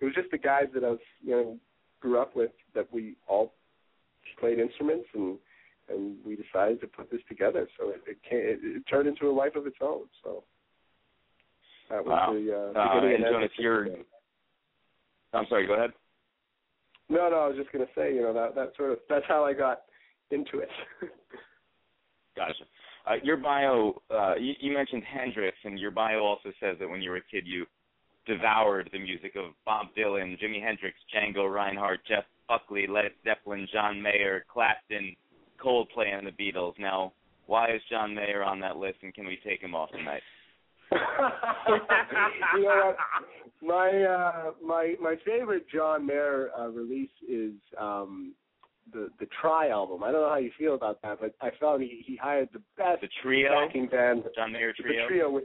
[0.00, 1.56] it was just the guys that I was, you know,
[2.00, 3.52] grew up with that we all
[4.38, 5.38] played instruments and
[5.88, 7.68] and we decided to put this together.
[7.78, 10.04] So it it, came, it, it turned into a life of its own.
[10.22, 10.44] So
[11.90, 12.32] that was Wow.
[12.32, 14.04] the uh, Uh, beginning and Jonus, you're-.
[15.32, 15.66] I'm sorry.
[15.66, 15.92] Go ahead.
[17.08, 19.26] No, no, I was just going to say, you know, that that sort of that's
[19.26, 19.82] how I got
[20.30, 20.68] into it.
[22.36, 22.64] Gotcha.
[23.06, 27.00] Uh, your bio, uh, you, you mentioned Hendrix, and your bio also says that when
[27.02, 27.66] you were a kid, you
[28.26, 34.00] devoured the music of Bob Dylan, Jimi Hendrix, Django Reinhardt, Jeff Buckley, Led Zeppelin, John
[34.00, 35.16] Mayer, Clapton,
[35.62, 36.74] Coldplay, and the Beatles.
[36.78, 37.12] Now,
[37.46, 40.22] why is John Mayer on that list, and can we take him off tonight?
[40.92, 42.96] you know what?
[43.62, 48.34] My uh, my my favorite John Mayer uh, release is um,
[48.92, 50.02] the the Try album.
[50.02, 52.62] I don't know how you feel about that, but I found he he hired the
[52.76, 55.06] best The trio, backing band, John Mayer the trio.
[55.08, 55.44] trio with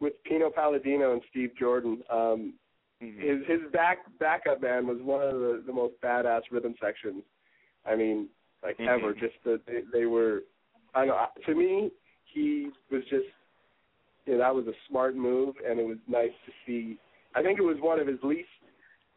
[0.00, 2.02] with Pino Palladino and Steve Jordan.
[2.10, 2.54] Um,
[3.02, 3.18] Mhm.
[3.20, 7.22] his his back backup band was one of the the most badass rhythm sections.
[7.84, 8.28] I mean,
[8.62, 8.88] like Mhm.
[8.88, 9.12] ever.
[9.14, 10.44] Just that they, they were.
[10.94, 11.28] I don't know.
[11.46, 11.90] To me,
[12.24, 13.26] he was just.
[14.24, 16.98] You know, that was a smart move, and it was nice to see.
[17.36, 18.48] I think it was one of his least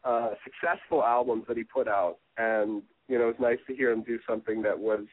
[0.04, 3.90] uh successful albums that he put out, and you know, it was nice to hear
[3.90, 5.04] him do something that was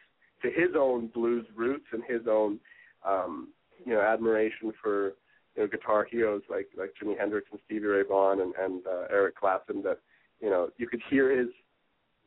[0.43, 2.60] to his own blues roots and his own,
[3.04, 3.50] um,
[3.84, 5.14] you know, admiration for
[5.56, 9.08] you know guitar heroes like like Jimi Hendrix and Stevie Ray Vaughan and and uh,
[9.10, 9.82] Eric Clapton.
[9.82, 10.00] That
[10.39, 11.48] you know you could hear his,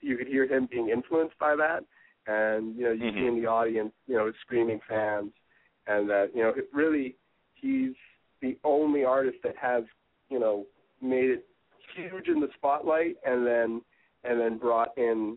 [0.01, 1.85] you could hear him being influenced by that,
[2.27, 3.29] and you know you see Mhm.
[3.29, 5.31] in the audience you know his screaming fans,
[5.87, 7.15] and that you know it really
[7.55, 7.95] he's
[8.43, 9.85] the only artist that has
[10.31, 10.67] you know
[11.01, 11.47] made it
[11.95, 13.81] huge in the spotlight and then
[14.25, 15.37] and then brought in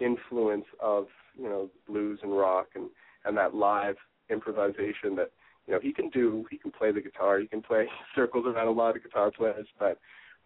[0.00, 2.88] influence of you know blues and rock and
[3.24, 3.96] and that live
[4.30, 5.30] improvisation that
[5.66, 6.44] you know he can do.
[6.50, 7.38] He can play the guitar.
[7.38, 9.66] He can play circles around a lot of guitar players.
[9.78, 9.98] But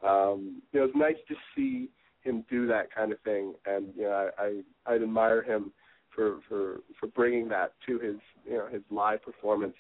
[0.06, 1.88] um you know it's nice to see
[2.22, 3.54] him do that kind of thing.
[3.66, 5.72] And you know I I I'd admire him
[6.14, 9.76] for for for bringing that to his you know his live performance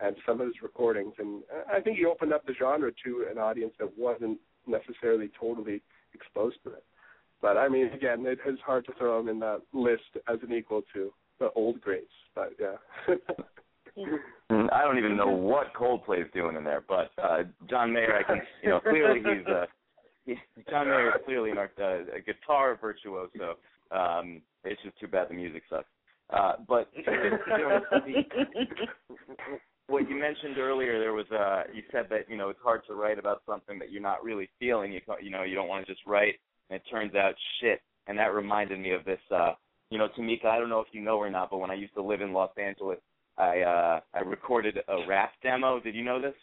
[0.00, 1.14] and some of his recordings.
[1.18, 1.42] And
[1.72, 5.82] I think he opened up the genre to an audience that wasn't necessarily totally
[6.14, 6.84] exposed to it
[7.44, 10.54] but I mean, again, it is hard to throw him in that list as an
[10.54, 12.06] equal to the old greats.
[12.34, 13.14] But yeah.
[14.50, 18.24] Mm, I don't even know what Coldplay's doing in there, but uh John Mayer, I
[18.24, 19.66] can, you know, clearly he's uh
[20.26, 20.34] he,
[20.68, 23.54] John Mayer is clearly an uh, a guitar virtuoso.
[23.92, 25.86] Um, it's just too bad the music sucks.
[26.30, 32.28] Uh, but you know, the- what you mentioned earlier, there was uh, you said that
[32.28, 34.92] you know it's hard to write about something that you're not really feeling.
[34.92, 36.34] You you know you don't want to just write,
[36.70, 37.80] and it turns out shit.
[38.06, 39.20] And that reminded me of this.
[39.30, 39.52] uh
[39.90, 41.94] You know, Tamika, I don't know if you know or not, but when I used
[41.94, 42.98] to live in Los Angeles,
[43.38, 45.80] I uh I recorded a rap demo.
[45.80, 46.34] Did you know this?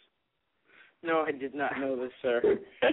[1.02, 2.40] No, I did not know this, sir.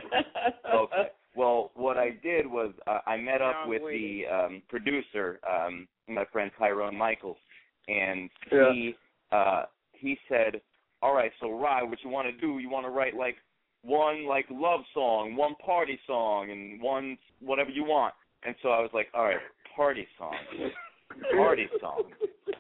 [0.76, 1.10] okay.
[1.36, 6.26] Well, what I did was uh, I met up with the um, producer, um, my
[6.32, 7.38] friend Tyrone Michaels,
[7.88, 8.74] and Yeah.
[8.74, 8.96] he
[9.32, 9.64] uh,
[9.94, 10.60] he said,
[11.04, 12.58] "All right, so Rye, what you want to do?
[12.58, 13.38] You want to write like
[13.84, 18.14] one like love song, one party song, and one whatever you want."
[18.44, 19.38] And so I was like, "All right,
[19.76, 20.36] party song,
[21.36, 22.04] party song."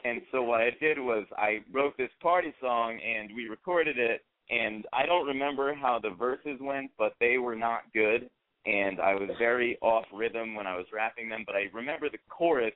[0.03, 4.24] And so what I did was I wrote this party song and we recorded it
[4.49, 8.30] and I don't remember how the verses went, but they were not good
[8.65, 12.17] and I was very off rhythm when I was rapping them, but I remember the
[12.30, 12.74] chorus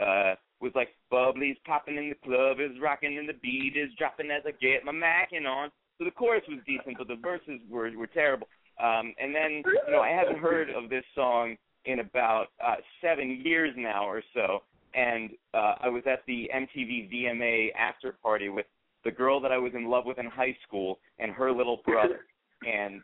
[0.00, 4.30] uh was like bubbly's popping in the club is rocking and the beat is dropping
[4.30, 5.70] as I get my macking on.
[5.98, 8.48] So the chorus was decent, but the verses were were terrible.
[8.82, 13.42] Um and then, you know, I haven't heard of this song in about uh 7
[13.44, 14.62] years now or so
[14.94, 18.66] and uh, I was at the MTV VMA after party with
[19.04, 22.20] the girl that I was in love with in high school and her little brother.
[22.66, 23.02] and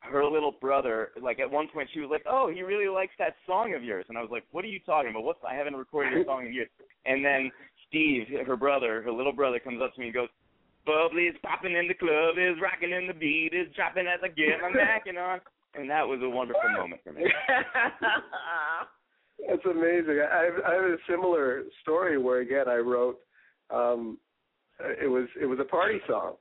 [0.00, 3.36] her little brother, like at one point, she was like, "Oh, he really likes that
[3.46, 5.24] song of yours," and I was like, "What are you talking about?
[5.24, 6.68] What's I haven't recorded a song in years."
[7.06, 7.50] And then
[7.88, 10.28] Steve, her brother, her little brother, comes up to me and goes,
[10.86, 14.28] "Bubbly is popping in the club, is rocking in the beat, is dropping as I
[14.28, 15.40] get my macking on,"
[15.74, 17.24] and that was a wonderful moment for me.
[19.48, 20.20] That's amazing.
[20.20, 23.18] I have, I have a similar story where again I wrote
[23.70, 24.18] um
[24.80, 26.36] it was it was a party song.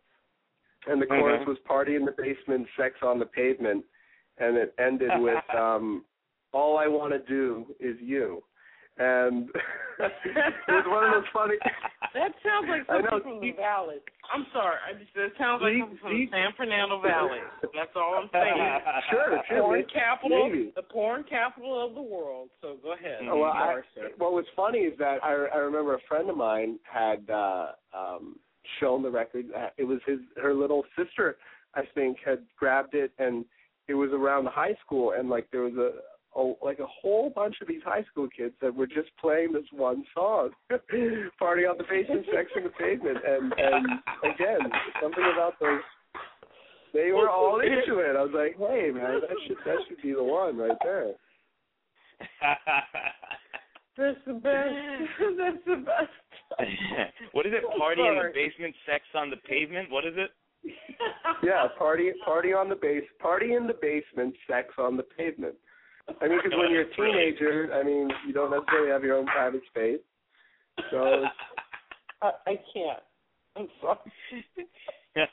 [0.86, 1.48] And the chorus Mhm.
[1.48, 3.86] was party in the basement, sex on the pavement
[4.38, 6.06] and it ended with um
[6.54, 8.44] all I want to do is you.
[8.98, 9.50] And
[10.00, 11.56] it was one of those funny
[12.14, 13.98] That sounds like something from the Valley.
[14.34, 14.78] I'm sorry.
[14.86, 17.42] I just that sounds like something from the San Fernando Valley.
[17.74, 18.54] That's all I'm saying.
[19.10, 19.92] Sure, sure, Porn maybe.
[19.92, 20.72] capital, Maybe.
[20.76, 22.50] the porn capital of the world.
[22.62, 23.20] So go ahead.
[23.30, 23.82] Oh, well, I,
[24.18, 28.38] what was funny is that I, I remember a friend of mine had uh, um,
[28.80, 29.46] shown the record.
[29.56, 31.38] Uh, It was his her little sister,
[31.76, 33.46] I think, had grabbed it, and
[33.88, 35.92] it was around high school, and like there was a,
[36.36, 39.66] a like a whole bunch of these high school kids that were just playing this
[39.72, 40.50] one song,
[41.40, 43.86] "Party on the Basement, Sex on the Pavement," and and
[44.24, 44.60] again
[45.02, 45.82] something about those.
[46.94, 48.16] They were all into it.
[48.16, 51.14] I was like, "Hey, man, that should that should be the one right there."
[53.98, 54.74] That's the best.
[55.38, 56.12] That's the best.
[57.34, 57.64] what is it?
[57.78, 59.90] Party in the basement, sex on the pavement.
[59.92, 60.32] What is it?
[61.44, 65.56] Yeah, party party on the base party in the basement, sex on the pavement.
[66.22, 69.26] I mean, because when you're a teenager, I mean, you don't necessarily have your own
[69.26, 70.00] private space.
[70.92, 71.24] So
[72.22, 73.04] I, I can't.
[73.56, 74.00] I'm sorry.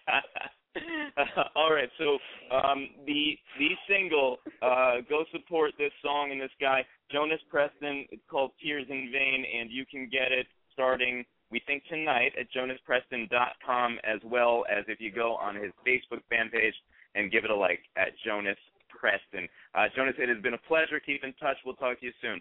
[1.57, 2.19] All right, so
[2.55, 8.07] um, the the single, uh, go support this song and this guy, Jonus Preston.
[8.11, 12.47] It's called Tears in Vain, and you can get it starting, we think tonight at
[12.53, 16.75] jonuspreston.com, as well as if you go on his Facebook fan page
[17.15, 18.57] and give it a like at Jonus
[18.91, 19.49] Preston.
[19.75, 21.01] Uh, Jonus, it has been a pleasure.
[21.01, 21.57] Keep in touch.
[21.65, 22.41] We'll talk to you soon.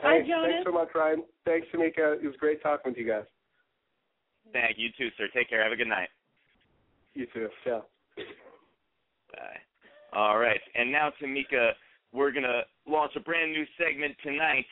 [0.00, 0.50] Hi, Thanks, Jonus.
[0.52, 1.22] thanks so much, Ryan.
[1.44, 2.22] Thanks, Tamika.
[2.22, 3.24] It was great talking with you guys.
[4.52, 5.28] Thank you too, sir.
[5.34, 5.62] Take care.
[5.62, 6.08] Have a good night.
[7.14, 7.48] You too.
[7.66, 7.80] Yeah.
[9.32, 9.58] Bye.
[10.12, 11.72] All right, and now Tamika,
[12.12, 14.66] we're gonna launch a brand new segment tonight.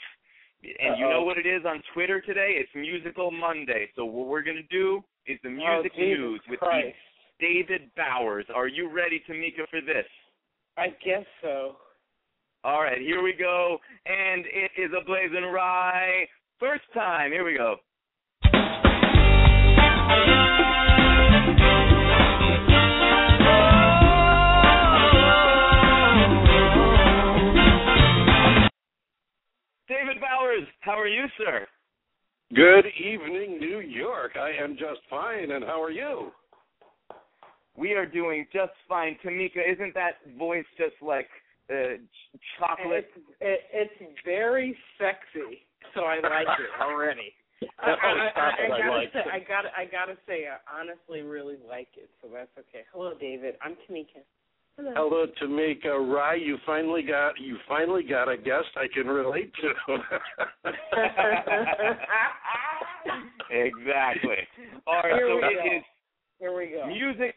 [0.63, 2.57] And you know what it is on Twitter today?
[2.57, 3.91] It's Musical Monday.
[3.97, 6.97] So what we're gonna do is the music oh, news with Christ.
[7.41, 8.47] David Bowers.
[8.55, 10.07] Are you ready, Tamika, for this?
[10.77, 11.77] I guess so.
[12.65, 13.79] All right, here we go.
[14.07, 16.25] And it is a BlazinRy.
[16.59, 17.31] First time.
[17.31, 17.77] Here we go.
[29.87, 31.67] David Bowers, how are you, sir?
[32.55, 34.33] Good evening, New York.
[34.37, 36.31] I am just fine, and how are you?
[37.77, 39.17] We are doing just fine.
[39.25, 41.29] Tamika, isn't that voice just like
[41.71, 43.11] uh, ch- chocolate?
[43.17, 43.61] It's, it,
[44.01, 47.33] it's very sexy, so I like it already.
[47.79, 49.21] I, I, I, I I gotta say.
[49.33, 52.85] I gotta, I gotta say, I honestly really like it, so that's okay.
[52.93, 53.55] Hello, David.
[53.63, 54.23] I'm Tamika.
[54.77, 54.93] Hello.
[54.95, 56.35] Hello, Tamika Rye.
[56.35, 59.95] You finally got you finally got a guest I can relate to.
[63.51, 64.37] exactly.
[64.87, 65.49] All right, Here so we go.
[65.49, 65.85] it is
[66.41, 66.87] Here we go.
[66.89, 67.35] Music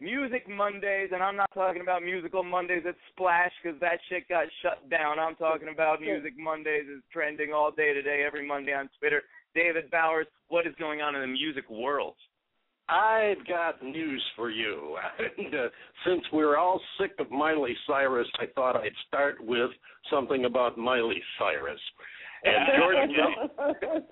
[0.00, 4.46] Music Mondays, and I'm not talking about Musical Mondays at Splash because that shit got
[4.62, 5.18] shut down.
[5.18, 9.22] I'm talking about Music Mondays is trending all day today, every Monday on Twitter.
[9.54, 12.14] David Bowers, what is going on in the music world?
[12.88, 14.96] I've got news for you.
[15.38, 15.68] And, uh,
[16.06, 19.70] since we're all sick of Miley Cyrus, I thought I'd start with
[20.10, 21.80] something about Miley Cyrus.
[22.42, 23.10] And
[23.58, 24.04] George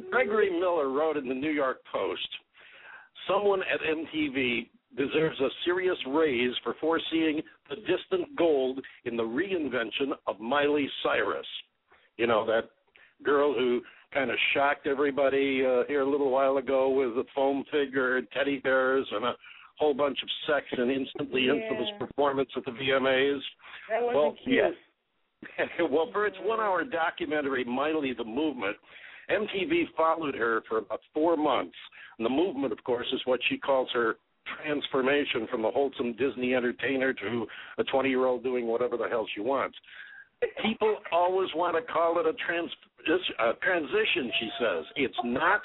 [0.10, 2.28] Gregory Miller wrote in the New York Post,
[3.28, 10.12] someone at MTV deserves a serious raise for foreseeing the distant gold in the reinvention
[10.26, 11.46] of Miley Cyrus.
[12.16, 12.70] You know, that
[13.24, 13.80] girl who
[14.12, 18.28] kind of shocked everybody uh, here a little while ago with a foam figure, and
[18.32, 19.34] teddy bears, and a
[19.78, 21.54] whole bunch of sex and instantly Yeah.
[21.54, 23.40] infamous performance at the VMAs.
[23.90, 24.54] That wasn't Well, cute.
[24.56, 24.74] yes.
[25.90, 28.76] well, for its one hour documentary, Miley the Movement,
[29.28, 31.76] MTV followed her for about four months.
[32.18, 34.16] And the movement, of course, is what she calls her
[34.62, 37.46] transformation from a wholesome Disney entertainer to
[37.78, 39.76] a 20 year old doing whatever the hell she wants.
[40.62, 42.70] People always want to call it a, trans,
[43.38, 44.84] a transition, she says.
[44.96, 45.62] It's not.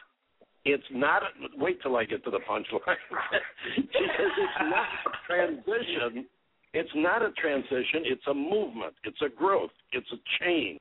[0.65, 1.23] It's not.
[1.57, 2.79] Wait till I get to the punchline.
[3.75, 6.25] she says it's not a transition.
[6.73, 8.03] It's not a transition.
[8.05, 8.93] It's a movement.
[9.03, 9.71] It's a growth.
[9.91, 10.79] It's a change.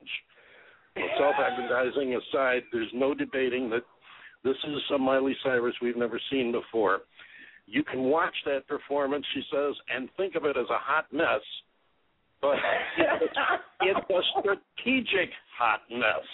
[1.18, 3.82] Self-aggrandizing aside, there's no debating that
[4.44, 7.00] this is a Miley Cyrus we've never seen before.
[7.70, 11.42] You can watch that performance, she says, and think of it as a hot mess,
[12.40, 12.56] but
[13.80, 16.24] it's, a strategic hot mess.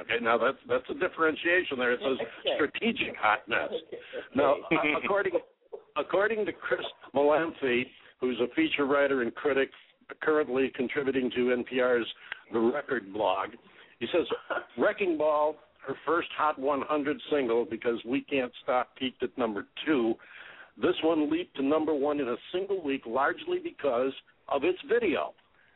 [0.00, 1.92] Okay, now that's that's a differentiation there.
[1.92, 2.26] It says
[2.56, 3.70] strategic hot mess.
[4.34, 4.56] Now,
[5.02, 5.32] according
[5.96, 6.80] according to Chris
[7.14, 7.84] Molanphy,
[8.20, 9.70] who's a feature writer and critic
[10.20, 12.06] currently contributing to NPR's
[12.52, 13.50] The Record blog,
[13.98, 14.26] he says
[14.78, 15.54] Wrecking Ball,
[15.86, 20.14] her first Hot 100 single, because We Can't Stop peaked at number two.
[20.76, 24.12] This one leaped to number one in a single week, largely because
[24.48, 25.34] of its video.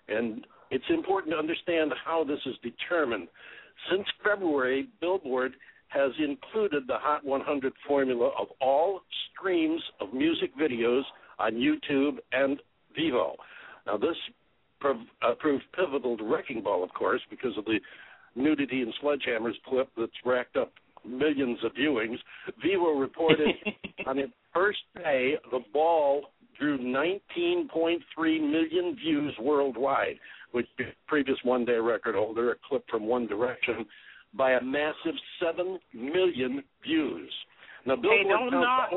[0.09, 3.29] And it's important to understand how this is determined.
[3.91, 5.53] Since February, Billboard
[5.89, 9.01] has included the Hot 100 formula of all
[9.33, 11.03] streams of music videos
[11.39, 12.61] on YouTube and
[12.99, 13.35] Vevo.
[13.87, 14.17] Now, this
[14.81, 17.79] prov- uh, proved pivotal to Wrecking Ball, of course, because of the
[18.35, 20.73] nudity and sledgehammers clip that's racked up
[21.07, 22.19] millions of viewings.
[22.65, 23.49] Vevo reported
[24.07, 26.23] on its first day, the ball
[26.59, 30.17] drew 19.3 million views worldwide,
[30.53, 33.85] which the previous one day record holder, a clip from One Direction,
[34.35, 37.33] by a massive 7 million views.
[37.87, 38.91] Now, Hey, Billboard don't knock,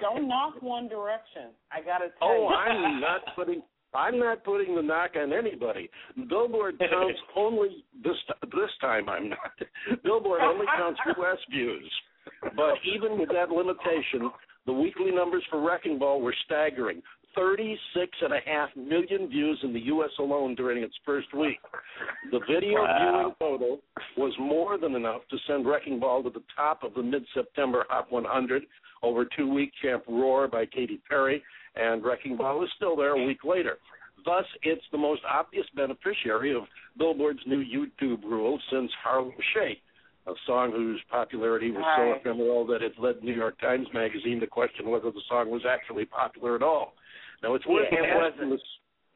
[0.00, 1.50] don't knock One Direction.
[1.70, 2.54] I gotta tell Oh, you.
[2.54, 3.62] I'm not putting
[3.94, 5.90] I'm not putting the knock on anybody.
[6.28, 9.08] Billboard counts only this this time.
[9.08, 9.52] I'm not.
[10.02, 11.36] Billboard only counts U.S.
[11.50, 11.92] views.
[12.56, 14.30] But even with that limitation,
[14.66, 17.02] the weekly numbers for Wrecking Ball were staggering.
[17.34, 20.10] 36 and a half million views in the U.S.
[20.18, 21.56] alone during its first week.
[22.30, 22.98] The video Wow.
[22.98, 23.80] viewing total
[24.18, 28.12] was more than enough to send Wrecking Ball to the top of the mid-September Hot
[28.12, 28.64] 100
[29.02, 31.42] over two-week champ Roar by Katy Perry,
[31.74, 33.78] and Wrecking Ball is still there a week later.
[34.24, 36.64] Thus, it's the most obvious beneficiary of
[36.98, 39.82] Billboard's new YouTube rule since Harlem Shake,
[40.26, 42.20] a song whose popularity was so Right.
[42.20, 46.04] ephemeral that it led New York Times Magazine to question whether the song was actually
[46.04, 46.94] popular at all.
[47.42, 48.62] Now, it's worth Yeah, it asking the,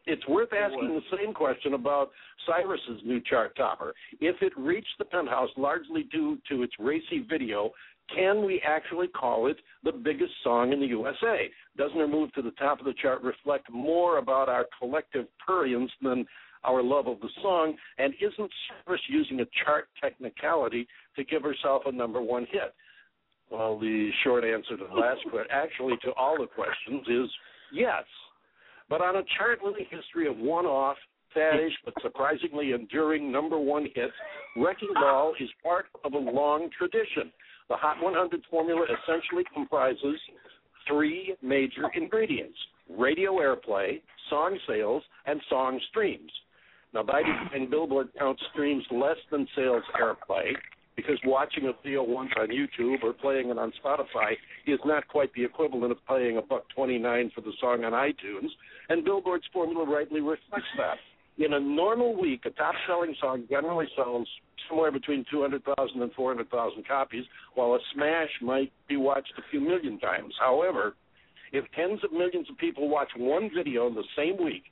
[0.07, 2.13] It's worth asking the same question about
[2.47, 3.93] Cyrus's new chart topper.
[4.21, 7.73] If it reached the penthouse largely due to its racy video,
[8.15, 11.51] can we actually call it the biggest song in the USA?
[11.77, 15.91] Doesn't her move to the top of the chart reflect more about our collective prurience
[16.01, 16.25] than
[16.67, 17.75] our love of the song?
[17.99, 18.51] And isn't
[18.85, 20.87] Cyrus using a chart technicality
[21.17, 22.75] to give herself a number one hit?
[23.51, 27.31] Well, the short answer to the last question, actually to all the questions, is
[27.73, 28.05] yes.
[28.89, 30.97] But on a chart with a history of one-off,
[31.37, 34.13] faddish, but surprisingly enduring number one hits,
[34.57, 37.33] Wrecking Ball is part of a long tradition.
[37.69, 40.19] The Hot 100 formula essentially comprises
[40.89, 46.31] three major ingredients radio airplay, song sales, and song streams.
[46.95, 50.53] Now, by design, Billboard counts streams less than sales airplay
[50.97, 54.33] because watching a video once on YouTube or playing it on Spotify
[54.67, 57.93] is not quite the equivalent of paying a buck twenty nine for the song on
[57.93, 58.49] iTunes,
[58.89, 60.97] and Billboard's formula rightly reflects that.
[61.39, 64.27] In a normal week, a top selling song generally sells
[64.69, 69.99] somewhere between 200,000 and 400,000 copies, while a smash might be watched a few million
[69.99, 70.35] times.
[70.41, 70.97] However,
[71.53, 74.65] if tens of millions of people watch one video in the same week,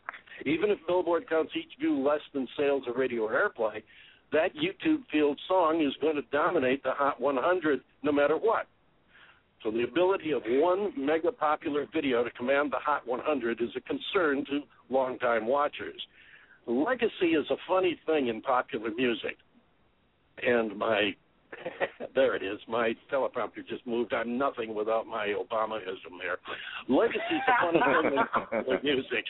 [0.44, 3.82] even if Billboard counts each view less than sales of radio or airplay,
[4.32, 8.66] that YouTube field song is going to dominate the Hot 100 no matter what.
[9.62, 13.80] So the ability of one mega popular video to command the Hot 100 is a
[13.80, 16.00] concern to longtime watchers.
[16.66, 19.36] Legacy is a funny thing in popular music.
[20.42, 21.12] And my
[22.14, 22.58] there it is.
[22.68, 24.12] My teleprompter just moved.
[24.12, 26.38] I'm nothing without my Obamaism there.
[26.88, 29.24] Legacy is a funny thing in popular music.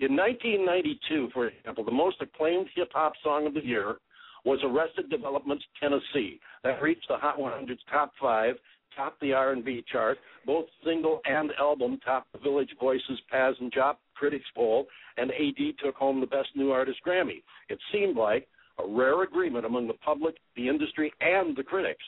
[0.00, 3.96] In 1992, for example, the most acclaimed hip hop song of the year
[4.44, 6.38] was Arrested Development's Tennessee.
[6.62, 8.54] That reached the Hot 100's top five,
[8.96, 13.96] topped the R&B chart, both single and album topped the Village Voices Pazz and Jop
[14.14, 17.42] Critics poll, and AD took home the Best New Artist Grammy.
[17.68, 18.46] It seemed like
[18.78, 22.04] a rare agreement among the public, the industry, and the critics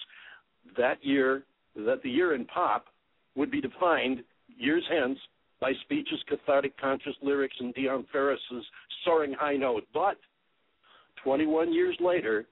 [0.76, 1.42] that year
[1.74, 2.86] that the year in pop
[3.34, 4.22] would be defined
[4.58, 5.18] years hence
[5.60, 8.64] by speeches, cathartic, conscious lyrics, and Dionne Farris's
[9.04, 9.84] soaring high note.
[9.92, 10.16] But
[11.22, 12.46] 21 years later,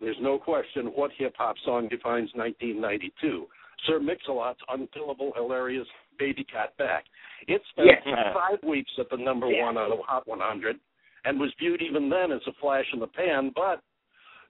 [0.00, 3.46] there's no question what hip hop song defines 1992.
[3.86, 7.04] Sir Mix-a-Lot's unkillable, hilarious "Baby Got Back."
[7.48, 8.32] It spent Yeah.
[8.32, 9.64] five weeks at the number Yeah.
[9.64, 10.78] one on the Hot 100,
[11.24, 13.50] and was viewed even then as a flash in the pan.
[13.50, 13.80] But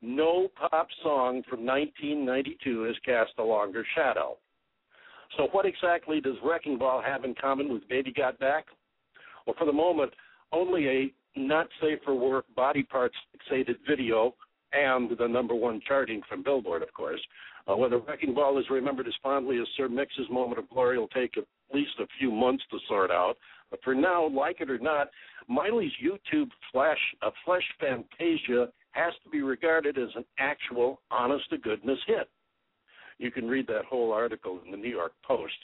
[0.02, 4.36] no pop song from 1992 has cast a longer shadow.
[5.36, 8.66] So, what exactly does Wrecking Ball have in common with Baby Got Back?
[9.46, 10.12] Well, for the moment,
[10.52, 14.34] only a not safe for work body parts fixated video
[14.72, 17.20] and the number one charting from Billboard, of course.
[17.66, 21.08] Uh, whether Wrecking Ball is remembered as fondly as Sir Mix's moment of glory will
[21.08, 23.36] take at least a few months to sort out.
[23.70, 25.08] But for now, like it or not,
[25.48, 31.58] Miley's YouTube flash, uh, Flesh Fantasia has to be regarded as an actual, honest to
[31.58, 32.28] goodness hit.
[33.22, 35.54] You can read that whole article in the New York Post.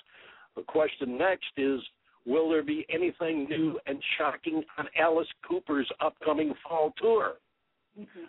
[0.54, 1.80] The question next is
[2.24, 7.32] Will there be anything new and shocking on Alice Cooper's upcoming fall tour?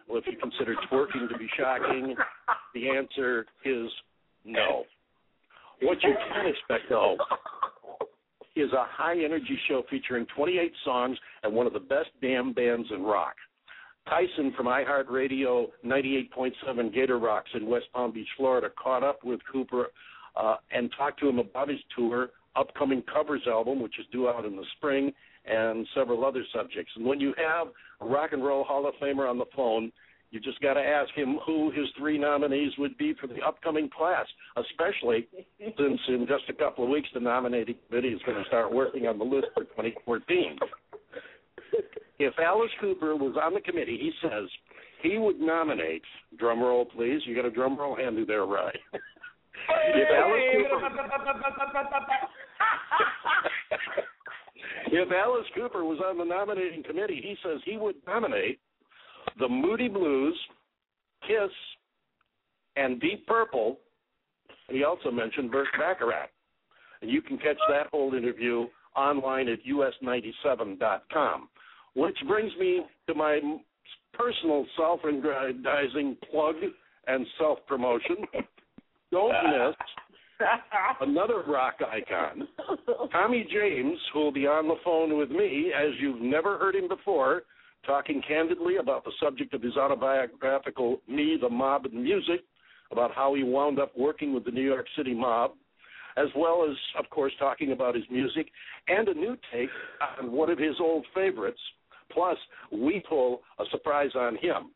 [0.07, 2.15] Well, if you consider twerking to be shocking,
[2.73, 3.87] the answer is
[4.45, 4.83] no.
[5.81, 7.17] What you can expect, though,
[8.55, 12.87] is a high energy show featuring 28 songs and one of the best damn bands
[12.91, 13.35] in rock.
[14.09, 19.87] Tyson from iHeartRadio 98.7 Gater Rocks in West Palm Beach, Florida, caught up with Cooper
[20.35, 24.45] uh, and talked to him about his tour, upcoming covers album, which is due out
[24.45, 25.13] in the spring,
[25.45, 26.91] and several other subjects.
[26.95, 27.67] And when you have
[28.01, 29.91] a Rock and Roll Hall of Famer on the phone,
[30.31, 33.89] you just got to ask him who his three nominees would be for the upcoming
[33.89, 34.25] class,
[34.57, 35.27] especially
[35.59, 39.07] since in just a couple of weeks the nominating committee is going to start working
[39.07, 40.57] on the list for 2014.
[42.19, 44.49] If Alice Cooper was on the committee, he says
[45.01, 46.03] he would nominate.
[46.37, 47.21] Drum roll, please.
[47.25, 48.75] You got a drum roll handy there, right?
[48.93, 50.89] if Alice Cooper,
[54.91, 58.59] if Alice Cooper was on the nominating committee, he says he would nominate
[59.39, 60.37] the Moody Blues,
[61.25, 61.51] Kiss,
[62.75, 63.79] and Deep Purple.
[64.67, 66.29] And he also mentioned Burt Bacharach.
[67.01, 68.65] And you can catch that whole interview
[68.95, 71.49] online at us97.com.
[71.95, 73.39] Which brings me to my
[74.13, 76.55] personal self-aggrandizing plug
[77.07, 78.17] and self-promotion.
[79.11, 79.75] Don't miss
[81.01, 82.47] another rock icon,
[83.11, 86.87] Tommy James, who will be on the phone with me, as you've never heard him
[86.87, 87.43] before,
[87.85, 92.41] talking candidly about the subject of his autobiographical Me, the Mob, and Music,
[92.91, 95.51] about how he wound up working with the New York City mob,
[96.17, 98.47] as well as, of course, talking about his music
[98.87, 99.69] and a new take
[100.19, 101.59] on one of his old favorites,
[102.11, 102.37] Plus,
[102.71, 104.71] we pull a surprise on him.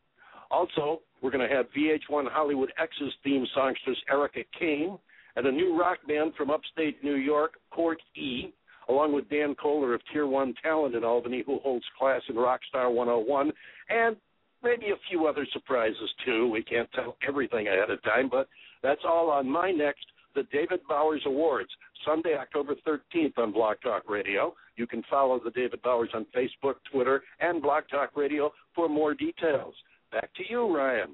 [0.50, 4.98] Also, we're going to have VH1 Hollywood Exes theme songstress Erica Kane
[5.36, 8.52] and a new rock band from upstate New York, Court E,
[8.88, 12.92] along with Dan Kohler of Tier 1 Talent in Albany, who holds class in Rockstar
[12.92, 13.50] 101,
[13.88, 14.16] and
[14.62, 16.50] maybe a few other surprises too.
[16.50, 18.48] We can't tell everything ahead of time, but
[18.82, 21.70] that's all on my next, the David Bowers Awards,
[22.04, 24.54] Sunday, October 13th on Block Talk Radio.
[24.76, 29.14] You can follow the David Bowers on Facebook, Twitter, and Block Talk Radio for more
[29.14, 29.74] details.
[30.12, 31.10] Back to you, Ryan.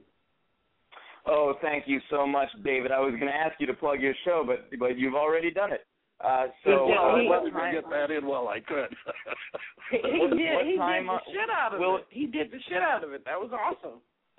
[1.26, 2.90] Oh, thank you so much, David.
[2.92, 5.70] I was going to ask you to plug your show, but but you've already done
[5.72, 5.86] it.
[6.22, 7.74] Uh, so yeah, uh, he, what time?
[7.74, 8.88] get that in while I could.
[9.90, 10.54] He, he What- did.
[10.54, 12.06] what he time, did the uh, shit out of will- it.
[12.10, 13.24] He did the shit out of it.
[13.24, 13.98] That was awesome.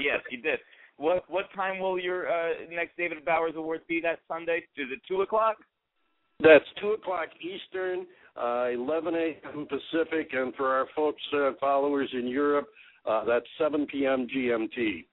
[0.00, 0.58] yes, he did.
[0.96, 4.58] What what time will your uh, next David Bowers Awards be that Sunday?
[4.76, 5.56] Is it two o'clock?
[6.40, 8.06] That's two o'clock Eastern,
[8.36, 9.66] uh, eleven a.m.
[9.66, 12.68] Pacific, and for our folks uh, followers in Europe,
[13.08, 14.26] uh, that's seven p.m.
[14.34, 15.04] GMT.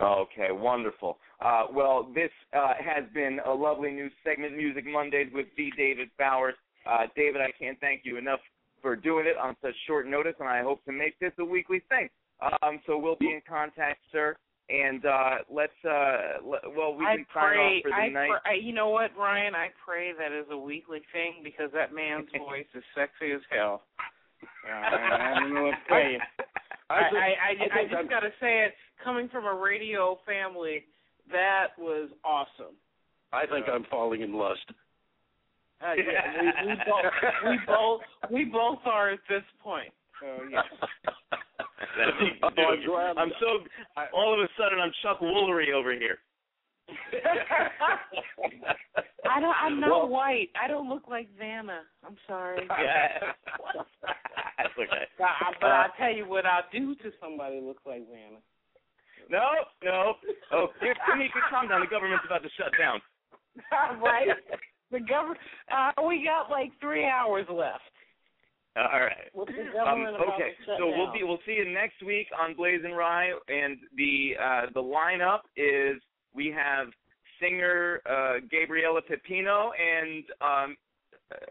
[0.00, 1.18] Okay, wonderful.
[1.40, 6.08] Uh, well, this uh, has been a lovely new segment, Music Mondays with the David
[6.18, 6.54] Bowers.
[6.86, 8.40] Uh, David, I can't thank you enough
[8.80, 11.82] for doing it on such short notice, and I hope to make this a weekly
[11.88, 12.08] thing.
[12.62, 14.36] Um, so we'll be in contact, sir.
[14.68, 17.76] And uh, let's, uh, le- well, we I can sign pray.
[17.78, 18.30] off for the I, night.
[18.44, 19.54] pray, you know what, Ryan?
[19.54, 23.82] I pray that is a weekly thing because that man's voice is sexy as hell.
[24.42, 26.18] Uh, I don't know what to tell you.
[26.90, 28.72] I, I, I, I, I'm- just got to say it.
[29.04, 30.84] Coming from a radio family,
[31.32, 32.74] that was awesome.
[33.32, 34.60] I think I'm falling in lust.
[35.82, 37.12] Uh, yeah, we, we both
[37.44, 38.00] we both
[38.30, 39.92] we both are at this point.
[40.20, 40.62] So yes.
[42.42, 43.16] Oh, I'm glad.
[43.18, 43.58] I'm so.
[44.14, 46.18] All of a sudden, I'm Chuck Woolery over here.
[49.28, 49.54] I don't.
[49.60, 50.50] I'm not Well- white.
[50.62, 51.80] I don't look like Vanna.
[52.04, 52.66] I'm sorry.
[52.78, 53.32] Yeah.
[54.58, 55.06] That's okay.
[55.18, 58.38] But, I, but I'll tell you what I'll do to somebody who looks like Vanna.
[59.30, 59.48] No,
[59.82, 60.14] no.
[60.52, 61.80] Oh, here, Tamika, calm down.
[61.80, 63.00] The government's about to shut down.
[64.00, 64.28] right.
[64.90, 65.40] The government.
[65.72, 67.82] Uh, we got like three hours left.
[68.74, 69.28] All right.
[69.36, 74.62] Um, okay, so we'll be we'll see you next week on BlazinRy, and the uh,
[74.72, 76.00] the lineup is
[76.34, 76.88] we have
[77.38, 80.76] singer uh, Gabriela Pepino and um,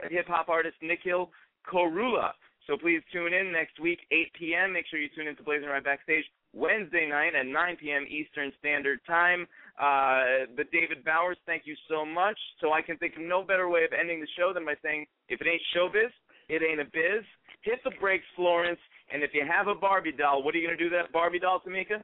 [0.10, 1.30] hip hop artist Nikhil
[1.72, 2.32] Korula.
[2.68, 4.74] So please tune in next week, 8 p.m.
[4.74, 8.06] Make sure you tune in to BlazinRy backstage Wednesday night at 9 p.m.
[8.10, 9.48] Eastern Standard Time.
[9.80, 12.38] Uh, but David Bowers, thank you so much.
[12.60, 15.06] So I can think of no better way of ending the show than by saying,
[15.28, 16.12] if it ain't showbiz,
[16.52, 17.24] it ain't a biz.
[17.64, 18.80] Hit the brakes, Florence.
[19.14, 21.14] And if you have a Barbie doll, what are you going to do to that
[21.14, 22.04] Barbie doll, Tamika?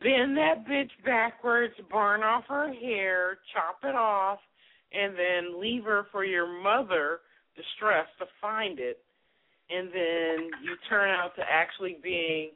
[0.00, 4.38] Bend that bitch backwards, burn off her hair, chop it off,
[4.92, 7.20] and then leave her for your mother,
[7.56, 8.98] distressed, to find it.
[9.70, 12.50] And then you turn out to actually being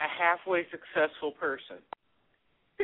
[0.00, 1.76] a halfway successful person.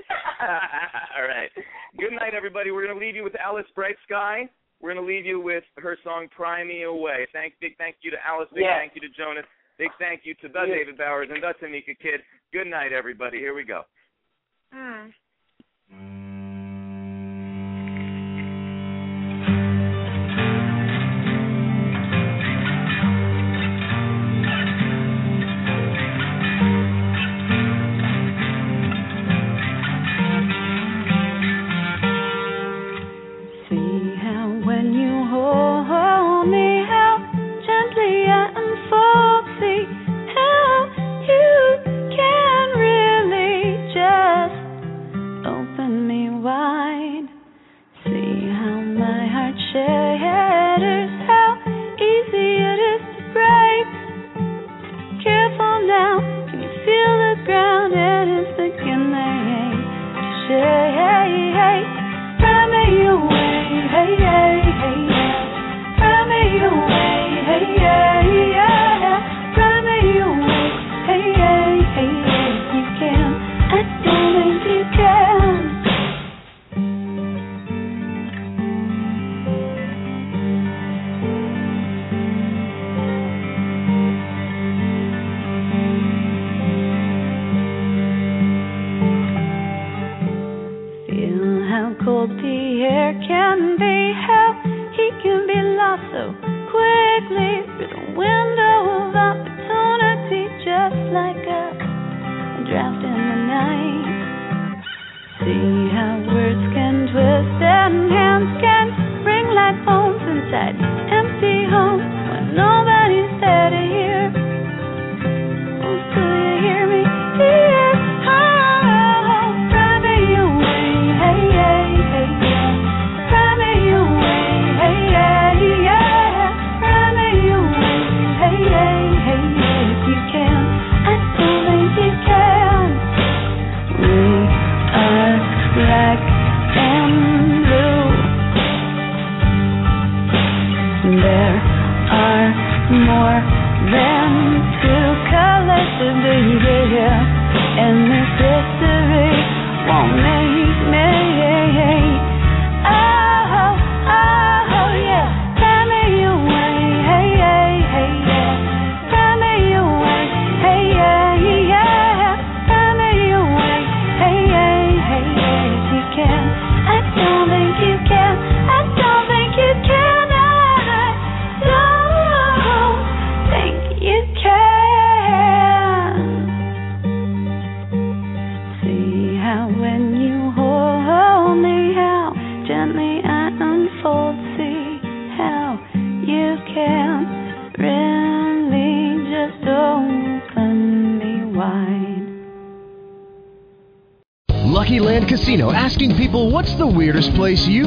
[1.17, 1.51] All right.
[1.99, 2.71] Good night, everybody.
[2.71, 4.49] We're going to leave you with Alice Bright Sky.
[4.83, 8.11] We're going to leave you with her song "Pry Me Away." Thank, big thank you
[8.11, 8.49] to Alice.
[8.53, 8.79] Big Yes.
[8.79, 9.47] thank you to Jonus.
[9.79, 10.79] Big thank you to the Yes.
[10.79, 12.21] David Bowers and the Tamika Kidd.
[12.53, 13.39] Good night, everybody.
[13.39, 13.83] Here we go.
[14.73, 16.22] See